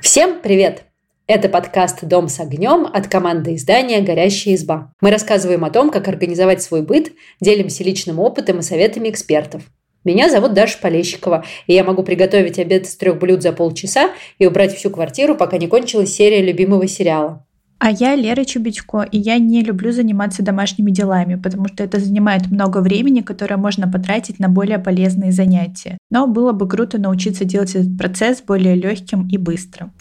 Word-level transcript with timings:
Всем 0.00 0.40
привет! 0.42 0.84
Это 1.26 1.48
подкаст 1.48 2.04
«Дом 2.04 2.28
с 2.28 2.40
огнем» 2.40 2.84
от 2.92 3.06
команды 3.06 3.54
издания 3.54 4.00
«Горящая 4.00 4.56
изба». 4.56 4.92
Мы 5.00 5.10
рассказываем 5.10 5.64
о 5.64 5.70
том, 5.70 5.90
как 5.90 6.08
организовать 6.08 6.62
свой 6.62 6.82
быт, 6.82 7.12
делимся 7.40 7.84
личным 7.84 8.18
опытом 8.18 8.58
и 8.58 8.62
советами 8.62 9.08
экспертов. 9.08 9.62
Меня 10.02 10.28
зовут 10.28 10.54
Даша 10.54 10.78
Полещикова, 10.80 11.44
и 11.66 11.74
я 11.74 11.84
могу 11.84 12.02
приготовить 12.02 12.58
обед 12.58 12.86
из 12.86 12.96
трех 12.96 13.18
блюд 13.18 13.42
за 13.42 13.52
полчаса 13.52 14.10
и 14.38 14.46
убрать 14.46 14.74
всю 14.74 14.90
квартиру, 14.90 15.36
пока 15.36 15.58
не 15.58 15.68
кончилась 15.68 16.12
серия 16.12 16.42
любимого 16.42 16.88
сериала. 16.88 17.46
А 17.82 17.90
я 17.90 18.14
Лера 18.14 18.44
Чубичко, 18.44 19.08
и 19.10 19.16
я 19.16 19.38
не 19.38 19.62
люблю 19.62 19.90
заниматься 19.90 20.42
домашними 20.42 20.90
делами, 20.90 21.36
потому 21.36 21.66
что 21.66 21.82
это 21.82 21.98
занимает 21.98 22.50
много 22.50 22.82
времени, 22.82 23.22
которое 23.22 23.56
можно 23.56 23.90
потратить 23.90 24.38
на 24.38 24.50
более 24.50 24.78
полезные 24.78 25.32
занятия. 25.32 25.96
Но 26.10 26.26
было 26.26 26.52
бы 26.52 26.68
круто 26.68 26.98
научиться 26.98 27.46
делать 27.46 27.74
этот 27.74 27.96
процесс 27.96 28.42
более 28.42 28.74
легким 28.74 29.26
и 29.28 29.38
быстрым. 29.38 29.94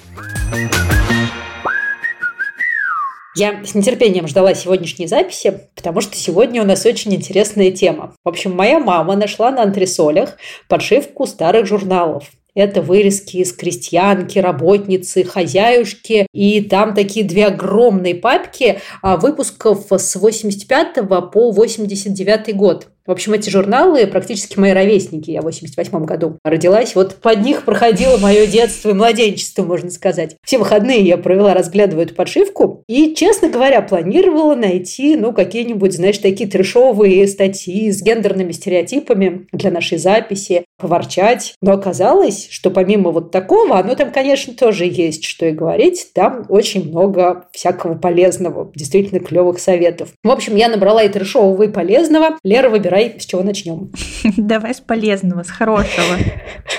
Я 3.34 3.64
с 3.64 3.74
нетерпением 3.74 4.28
ждала 4.28 4.54
сегодняшней 4.56 5.08
записи, 5.08 5.62
потому 5.74 6.02
что 6.02 6.18
сегодня 6.18 6.62
у 6.62 6.66
нас 6.66 6.86
очень 6.86 7.16
интересная 7.16 7.72
тема. 7.72 8.14
В 8.26 8.28
общем, 8.28 8.54
моя 8.54 8.80
мама 8.82 9.16
нашла 9.16 9.52
на 9.52 9.64
антресолях 9.64 10.38
подшивку 10.68 11.26
старых 11.26 11.66
журналов. 11.66 12.30
Это 12.60 12.82
вырезки 12.82 13.38
из 13.38 13.54
крестьянки, 13.54 14.38
работницы, 14.38 15.24
хозяюшки. 15.24 16.28
И 16.34 16.60
там 16.60 16.94
такие 16.94 17.26
две 17.26 17.46
огромные 17.46 18.16
папки 18.16 18.82
а, 19.02 19.16
выпусков 19.16 19.86
с 19.90 20.16
85 20.18 20.96
по 21.32 21.52
89 21.52 22.54
год. 22.58 22.90
В 23.10 23.12
общем, 23.12 23.34
эти 23.34 23.50
журналы 23.50 24.06
практически 24.06 24.60
мои 24.60 24.72
ровесники. 24.72 25.32
Я 25.32 25.42
в 25.42 25.46
88 25.46 26.06
году 26.06 26.38
родилась. 26.44 26.94
Вот 26.94 27.16
под 27.16 27.42
них 27.42 27.66
проходило 27.66 28.18
мое 28.18 28.46
детство 28.46 28.92
и 28.92 28.94
младенчество, 28.94 29.64
можно 29.64 29.90
сказать. 29.90 30.36
Все 30.46 30.60
выходные 30.60 31.00
я 31.00 31.18
провела, 31.18 31.56
разглядывая 31.56 32.04
эту 32.04 32.14
подшивку. 32.14 32.84
И, 32.88 33.16
честно 33.16 33.50
говоря, 33.50 33.82
планировала 33.82 34.54
найти, 34.54 35.16
ну, 35.16 35.34
какие-нибудь, 35.34 35.94
знаешь, 35.94 36.20
такие 36.20 36.48
трешовые 36.48 37.28
статьи 37.28 37.92
с 37.92 38.04
гендерными 38.04 38.52
стереотипами 38.52 39.48
для 39.54 39.72
нашей 39.72 39.98
записи, 39.98 40.66
поворчать. 40.78 41.56
Но 41.64 41.72
оказалось, 41.72 42.48
что 42.52 42.70
помимо 42.70 43.10
вот 43.10 43.32
такого, 43.32 43.80
оно 43.80 43.96
там, 43.96 44.12
конечно, 44.12 44.54
тоже 44.54 44.86
есть, 44.86 45.26
что 45.26 45.48
и 45.48 45.52
говорить. 45.52 46.12
Там 46.14 46.46
очень 46.48 46.90
много 46.90 47.48
всякого 47.54 47.96
полезного, 47.96 48.72
действительно 48.76 49.20
клевых 49.20 49.58
советов. 49.58 50.10
В 50.24 50.30
общем, 50.30 50.56
я 50.56 50.70
набрала 50.70 51.02
и 51.02 51.10
трешового, 51.10 51.64
и 51.64 51.70
полезного. 51.70 52.38
Лера, 52.44 52.70
выбирай 52.70 52.99
давай 53.00 53.20
с 53.20 53.26
чего 53.26 53.44
начнем? 53.44 53.92
Давай 54.38 54.74
с 54.74 54.80
полезного, 54.80 55.44
с 55.44 55.50
хорошего. 55.50 56.18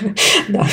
Да, 0.49 0.67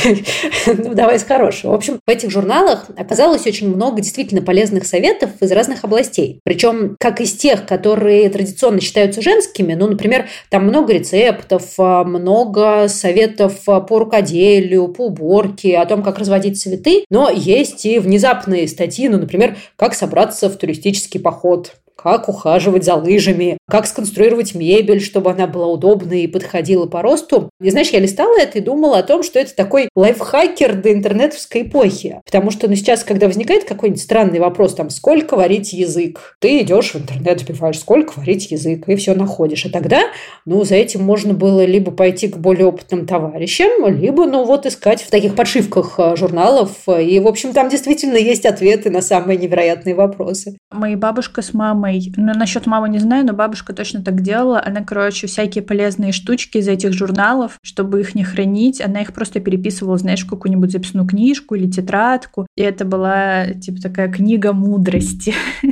ну 0.65 0.93
давай 0.93 1.19
с 1.19 1.23
хорошего. 1.23 1.71
В 1.71 1.75
общем, 1.75 1.99
в 2.05 2.09
этих 2.09 2.31
журналах 2.31 2.87
оказалось 2.97 3.45
очень 3.45 3.67
много 3.67 4.01
действительно 4.01 4.41
полезных 4.41 4.85
советов 4.85 5.31
из 5.41 5.51
разных 5.51 5.83
областей. 5.83 6.39
Причем 6.43 6.95
как 6.99 7.19
из 7.19 7.33
тех, 7.33 7.65
которые 7.65 8.29
традиционно 8.29 8.79
считаются 8.79 9.21
женскими, 9.21 9.73
ну, 9.73 9.87
например, 9.87 10.27
там 10.49 10.65
много 10.65 10.93
рецептов, 10.93 11.73
а, 11.77 12.03
много 12.03 12.87
советов 12.87 13.65
по 13.65 13.99
рукоделию, 13.99 14.87
по 14.87 15.07
уборке, 15.07 15.77
о 15.77 15.85
том, 15.85 16.01
как 16.03 16.19
разводить 16.19 16.59
цветы, 16.59 17.03
но 17.09 17.29
есть 17.29 17.85
и 17.85 17.99
внезапные 17.99 18.67
статьи, 18.67 19.09
ну, 19.09 19.17
например, 19.17 19.57
как 19.75 19.93
собраться 19.93 20.49
в 20.49 20.55
туристический 20.55 21.19
поход, 21.19 21.73
как 21.97 22.29
ухаживать 22.29 22.85
за 22.85 22.95
лыжами, 22.95 23.57
как 23.67 23.87
сконструировать 23.87 24.55
мебель, 24.55 25.01
чтобы 25.01 25.31
она 25.31 25.47
была 25.47 25.67
удобной 25.67 26.21
и 26.21 26.27
подходила 26.27 26.85
по 26.85 27.01
росту. 27.01 27.49
И 27.59 27.69
знаешь, 27.69 27.89
я 27.89 27.99
листала 27.99 28.37
это 28.39 28.59
и 28.59 28.61
думала 28.61 28.99
о 28.99 29.03
том, 29.03 29.23
что 29.23 29.39
это 29.39 29.55
такой 29.55 29.89
лайфхакер 29.95 30.75
до 30.75 30.93
интернетовской 30.93 31.63
эпохи. 31.63 32.21
Потому 32.25 32.51
что 32.51 32.67
ну, 32.67 32.75
сейчас, 32.75 33.03
когда 33.03 33.27
возникает 33.27 33.63
какой-нибудь 33.63 34.01
странный 34.01 34.39
вопрос, 34.39 34.75
там, 34.75 34.89
сколько 34.89 35.35
варить 35.35 35.73
язык, 35.73 36.37
ты 36.39 36.61
идешь 36.61 36.93
в 36.93 36.97
интернет, 36.97 37.41
вбиваешь, 37.41 37.79
сколько 37.79 38.13
варить 38.19 38.51
язык, 38.51 38.87
и 38.87 38.95
все 38.95 39.15
находишь. 39.15 39.65
И 39.65 39.69
тогда, 39.69 40.03
ну, 40.45 40.63
за 40.63 40.75
этим 40.75 41.03
можно 41.03 41.33
было 41.33 41.65
либо 41.65 41.91
пойти 41.91 42.27
к 42.27 42.37
более 42.37 42.67
опытным 42.67 43.07
товарищам, 43.07 43.87
либо, 43.87 44.25
ну, 44.25 44.45
вот 44.45 44.65
искать 44.65 45.01
в 45.01 45.09
таких 45.09 45.35
подшивках 45.35 45.95
э, 45.97 46.15
журналов. 46.15 46.69
И, 46.87 47.19
в 47.19 47.27
общем, 47.27 47.53
там 47.53 47.69
действительно 47.69 48.17
есть 48.17 48.45
ответы 48.45 48.91
на 48.91 49.01
самые 49.01 49.37
невероятные 49.37 49.95
вопросы. 49.95 50.57
Мои 50.71 50.95
бабушка 50.95 51.41
с 51.41 51.53
мамой 51.53 51.86
мамой. 51.87 52.13
Ну, 52.15 52.33
насчет 52.33 52.65
мамы 52.65 52.89
не 52.89 52.99
знаю, 52.99 53.25
но 53.25 53.33
бабушка 53.33 53.73
точно 53.73 54.03
так 54.03 54.21
делала. 54.21 54.61
Она, 54.63 54.83
короче, 54.83 55.27
всякие 55.27 55.63
полезные 55.63 56.11
штучки 56.11 56.57
из 56.57 56.67
этих 56.67 56.93
журналов, 56.93 57.59
чтобы 57.63 58.01
их 58.01 58.15
не 58.15 58.23
хранить, 58.23 58.81
она 58.81 59.01
их 59.01 59.13
просто 59.13 59.39
переписывала, 59.39 59.97
знаешь, 59.97 60.23
в 60.23 60.29
какую-нибудь 60.29 60.71
записную 60.71 61.07
книжку 61.07 61.55
или 61.55 61.69
тетрадку. 61.69 62.47
И 62.55 62.61
это 62.61 62.85
была, 62.85 63.47
типа, 63.47 63.81
такая 63.81 64.11
книга 64.11 64.53
мудрости, 64.53 65.33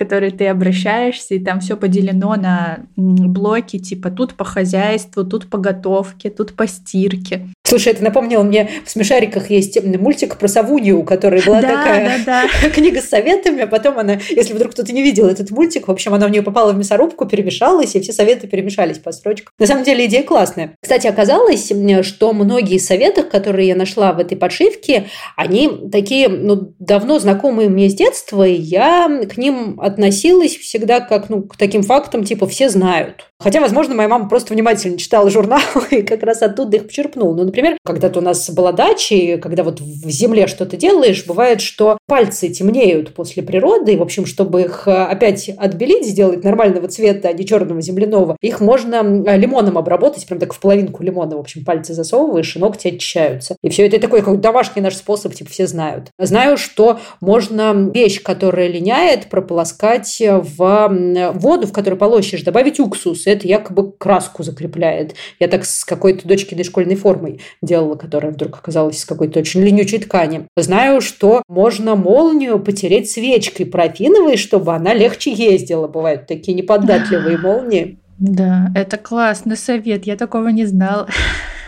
которой 0.00 0.30
ты 0.30 0.46
обращаешься, 0.46 1.34
и 1.34 1.38
там 1.38 1.60
все 1.60 1.76
поделено 1.76 2.34
на 2.36 2.86
блоки, 2.96 3.78
типа, 3.78 4.10
тут 4.10 4.32
по 4.32 4.46
хозяйству, 4.46 5.24
тут 5.24 5.50
по 5.50 5.58
готовке, 5.58 6.30
тут 6.30 6.54
по 6.54 6.66
стирке. 6.66 7.48
Слушай, 7.66 7.92
это 7.92 8.02
напомнило 8.02 8.42
мне, 8.42 8.70
в 8.86 8.90
«Смешариках» 8.90 9.50
есть 9.50 9.78
мультик 9.84 10.38
про 10.38 10.48
Савунью, 10.48 11.00
у 11.00 11.04
которой 11.04 11.42
была 11.44 11.60
да, 11.60 11.68
такая 11.68 12.22
да, 12.24 12.48
да. 12.62 12.70
книга 12.74 13.02
с 13.02 13.10
советами, 13.10 13.62
а 13.62 13.66
потом 13.66 13.98
она, 13.98 14.18
если 14.30 14.54
вдруг 14.54 14.72
кто-то 14.72 14.90
не 14.92 15.02
видел 15.02 15.26
этот 15.26 15.50
мультик, 15.50 15.88
в 15.88 15.90
общем, 15.90 16.14
она 16.14 16.26
в 16.26 16.30
нее 16.30 16.42
попала 16.42 16.72
в 16.72 16.78
мясорубку, 16.78 17.26
перемешалась, 17.26 17.94
и 17.94 18.00
все 18.00 18.14
советы 18.14 18.48
перемешались 18.48 18.98
по 18.98 19.12
строчкам. 19.12 19.52
На 19.58 19.66
самом 19.66 19.84
деле 19.84 20.06
идея 20.06 20.22
классная. 20.22 20.74
Кстати, 20.80 21.06
оказалось, 21.08 21.70
что 22.02 22.32
многие 22.32 22.76
из 22.76 22.86
советов, 22.86 23.28
которые 23.28 23.68
я 23.68 23.76
нашла 23.76 24.14
в 24.14 24.18
этой 24.18 24.38
подшивке, 24.38 25.08
они 25.36 25.70
такие, 25.92 26.28
ну, 26.28 26.72
давно 26.78 27.18
знакомые 27.18 27.68
мне 27.68 27.90
с 27.90 27.94
детства, 27.94 28.46
и 28.46 28.54
я 28.54 29.26
к 29.30 29.36
ним 29.36 29.78
относилась 29.90 30.56
всегда 30.56 31.00
как, 31.00 31.28
ну, 31.28 31.42
к 31.42 31.56
таким 31.56 31.82
фактам, 31.82 32.24
типа, 32.24 32.46
все 32.46 32.68
знают. 32.68 33.29
Хотя, 33.40 33.60
возможно, 33.60 33.94
моя 33.94 34.08
мама 34.08 34.28
просто 34.28 34.52
внимательно 34.52 34.98
читала 34.98 35.30
журнал 35.30 35.60
и 35.90 36.02
как 36.02 36.22
раз 36.22 36.42
оттуда 36.42 36.76
их 36.76 36.86
почерпнула. 36.86 37.34
Ну, 37.34 37.44
например, 37.44 37.78
когда-то 37.84 38.18
у 38.20 38.22
нас 38.22 38.50
была 38.50 38.72
дача, 38.72 39.14
и 39.14 39.36
когда 39.38 39.64
вот 39.64 39.80
в 39.80 40.10
земле 40.10 40.46
что-то 40.46 40.76
делаешь, 40.76 41.24
бывает, 41.26 41.62
что 41.62 41.96
пальцы 42.06 42.50
темнеют 42.50 43.14
после 43.14 43.42
природы, 43.42 43.94
и, 43.94 43.96
в 43.96 44.02
общем, 44.02 44.26
чтобы 44.26 44.62
их 44.62 44.86
э, 44.86 44.90
опять 44.90 45.48
отбелить, 45.48 46.06
сделать 46.06 46.44
нормального 46.44 46.88
цвета, 46.88 47.28
а 47.28 47.32
не 47.32 47.46
черного 47.46 47.80
земляного, 47.80 48.36
их 48.42 48.60
можно 48.60 49.02
лимоном 49.36 49.78
обработать, 49.78 50.26
прям 50.26 50.38
так 50.38 50.52
в 50.52 50.60
половинку 50.60 51.02
лимона, 51.02 51.36
в 51.36 51.40
общем, 51.40 51.64
пальцы 51.64 51.94
засовываешь, 51.94 52.54
и 52.56 52.58
ногти 52.58 52.88
очищаются. 52.88 53.56
И 53.62 53.70
все 53.70 53.86
это 53.86 53.98
такой 53.98 54.20
какой 54.20 54.36
домашний 54.36 54.82
наш 54.82 54.96
способ, 54.96 55.32
типа 55.34 55.50
все 55.50 55.66
знают. 55.66 56.08
Знаю, 56.18 56.58
что 56.58 57.00
можно 57.22 57.90
вещь, 57.94 58.22
которая 58.22 58.68
линяет, 58.68 59.30
прополоскать 59.30 60.20
в 60.20 61.32
воду, 61.34 61.66
в 61.66 61.72
которой 61.72 61.94
полощешь, 61.94 62.42
добавить 62.42 62.78
уксус, 62.78 63.26
это 63.32 63.46
якобы 63.48 63.92
краску 63.92 64.42
закрепляет. 64.42 65.14
Я 65.38 65.48
так 65.48 65.64
с 65.64 65.84
какой-то 65.84 66.26
дочкиной 66.26 66.64
школьной 66.64 66.96
формой 66.96 67.40
делала, 67.62 67.94
которая 67.94 68.32
вдруг 68.32 68.58
оказалась 68.58 68.98
из 68.98 69.04
какой-то 69.04 69.40
очень 69.40 69.62
ленючей 69.62 69.98
ткани. 69.98 70.46
Знаю, 70.56 71.00
что 71.00 71.42
можно 71.48 71.96
молнию 71.96 72.58
потереть 72.58 73.10
свечкой 73.10 73.66
парафиновой, 73.66 74.36
чтобы 74.36 74.74
она 74.74 74.94
легче 74.94 75.32
ездила. 75.32 75.88
Бывают 75.88 76.26
такие 76.26 76.54
неподатливые 76.54 77.38
молнии. 77.42 77.98
Да, 78.18 78.70
это 78.74 78.98
классный 78.98 79.56
совет, 79.56 80.06
я 80.06 80.16
такого 80.16 80.48
не 80.48 80.66
знала. 80.66 81.08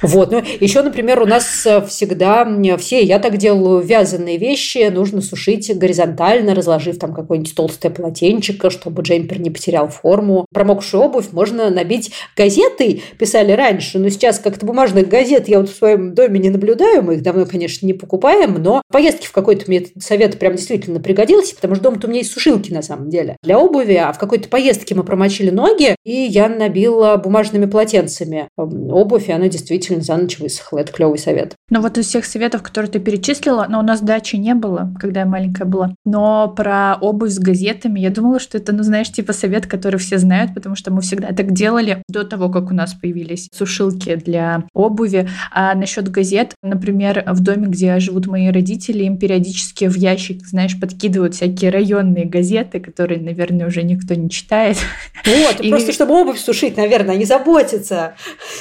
Вот. 0.02 0.32
Ну, 0.32 0.42
еще, 0.60 0.82
например, 0.82 1.22
у 1.22 1.26
нас 1.26 1.64
э, 1.64 1.84
всегда 1.86 2.46
все, 2.76 3.02
я 3.02 3.18
так 3.18 3.36
делаю, 3.36 3.80
вязаные 3.82 4.36
вещи 4.36 4.88
нужно 4.90 5.20
сушить 5.20 5.76
горизонтально, 5.76 6.54
разложив 6.54 6.98
там 6.98 7.14
какое-нибудь 7.14 7.54
толстое 7.54 7.92
полотенчико, 7.92 8.70
чтобы 8.70 9.02
джемпер 9.02 9.40
не 9.40 9.50
потерял 9.50 9.88
форму. 9.88 10.46
Промокшую 10.52 11.04
обувь 11.04 11.32
можно 11.32 11.70
набить 11.70 12.12
газетой, 12.36 13.02
писали 13.18 13.52
раньше, 13.52 13.98
но 13.98 14.08
сейчас 14.08 14.38
как-то 14.38 14.66
бумажных 14.66 15.08
газет 15.08 15.48
я 15.48 15.60
вот 15.60 15.70
в 15.70 15.76
своем 15.76 16.14
доме 16.14 16.40
не 16.40 16.50
наблюдаю, 16.50 17.02
мы 17.02 17.14
их 17.14 17.22
давно, 17.22 17.46
конечно, 17.46 17.87
не 17.87 17.94
покупаем, 17.94 18.55
но 18.62 18.82
поездки 18.90 19.26
в 19.26 19.32
какой-то 19.32 19.64
мне 19.69 19.87
совет 19.98 20.38
прям 20.38 20.56
действительно 20.56 21.00
пригодился, 21.00 21.55
потому 21.55 21.76
что 21.76 21.84
дома-то 21.84 22.06
у 22.06 22.10
меня 22.10 22.20
есть 22.20 22.32
сушилки 22.32 22.72
на 22.72 22.82
самом 22.82 23.08
деле 23.08 23.37
для 23.43 23.58
обуви, 23.58 23.94
а 23.94 24.12
в 24.12 24.19
какой-то 24.19 24.48
поездке 24.48 24.94
мы 24.94 25.05
промочили 25.05 25.50
ноги, 25.50 25.94
и 26.05 26.12
я 26.12 26.48
набила 26.48 27.16
бумажными 27.16 27.66
полотенцами 27.66 28.48
обувь, 28.56 29.28
и 29.28 29.32
она 29.32 29.48
действительно 29.48 29.92
действительно 29.97 30.03
за 30.03 30.23
ночь 30.23 30.39
высохло. 30.39 30.79
Это 30.79 30.93
клевый 30.93 31.19
совет. 31.19 31.55
Ну 31.71 31.81
вот 31.81 31.99
из 31.99 32.06
всех 32.06 32.25
советов, 32.25 32.62
которые 32.62 32.91
ты 32.91 32.99
перечислила, 32.99 33.67
но 33.69 33.81
у 33.81 33.83
нас 33.83 34.00
дачи 34.00 34.37
не 34.37 34.55
было, 34.55 34.94
когда 35.00 35.21
я 35.21 35.27
маленькая 35.27 35.65
была. 35.65 35.94
Но 36.05 36.49
про 36.49 36.97
обувь 37.00 37.31
с 37.31 37.39
газетами, 37.39 38.00
я 38.00 38.11
думала, 38.11 38.39
что 38.39 38.59
это, 38.59 38.73
ну 38.73 38.83
знаешь, 38.83 39.11
типа 39.11 39.33
совет, 39.33 39.67
который 39.67 39.99
все 39.99 40.19
знают, 40.19 40.55
потому 40.55 40.77
что 40.77 40.93
мы 40.93 41.00
всегда 41.00 41.29
так 41.29 41.53
делали 41.53 42.03
до 42.09 42.25
того, 42.25 42.49
как 42.49 42.71
у 42.71 42.75
нас 42.75 42.94
появились 42.94 43.49
сушилки 43.53 44.17
для 44.17 44.65
обуви. 44.75 45.29
А 45.50 45.75
насчет 45.75 46.11
газет, 46.11 46.55
например, 46.62 47.25
в 47.27 47.41
доме, 47.41 47.69
где 47.69 47.99
живут 48.00 48.27
мои 48.27 48.50
родители, 48.50 49.05
им 49.05 49.19
периодически 49.19 49.87
в 49.87 49.97
ящик, 49.97 50.47
знаешь, 50.47 50.79
подкидывают 50.79 51.35
всякие 51.35 51.71
районные 51.71 52.27
газеты, 52.27 52.81
которые, 52.81 53.21
наверное, 53.21 53.67
уже 53.67 53.83
никто 53.83 54.15
не 54.15 54.31
читает. 54.31 54.77
Вот, 55.25 55.61
и... 55.61 55.71
просто 55.71 55.93
чтобы 55.93 56.21
обувь 56.21 56.39
сушить, 56.39 56.77
наверное, 56.77 57.17
не 57.17 57.25
заботиться. 57.25 58.15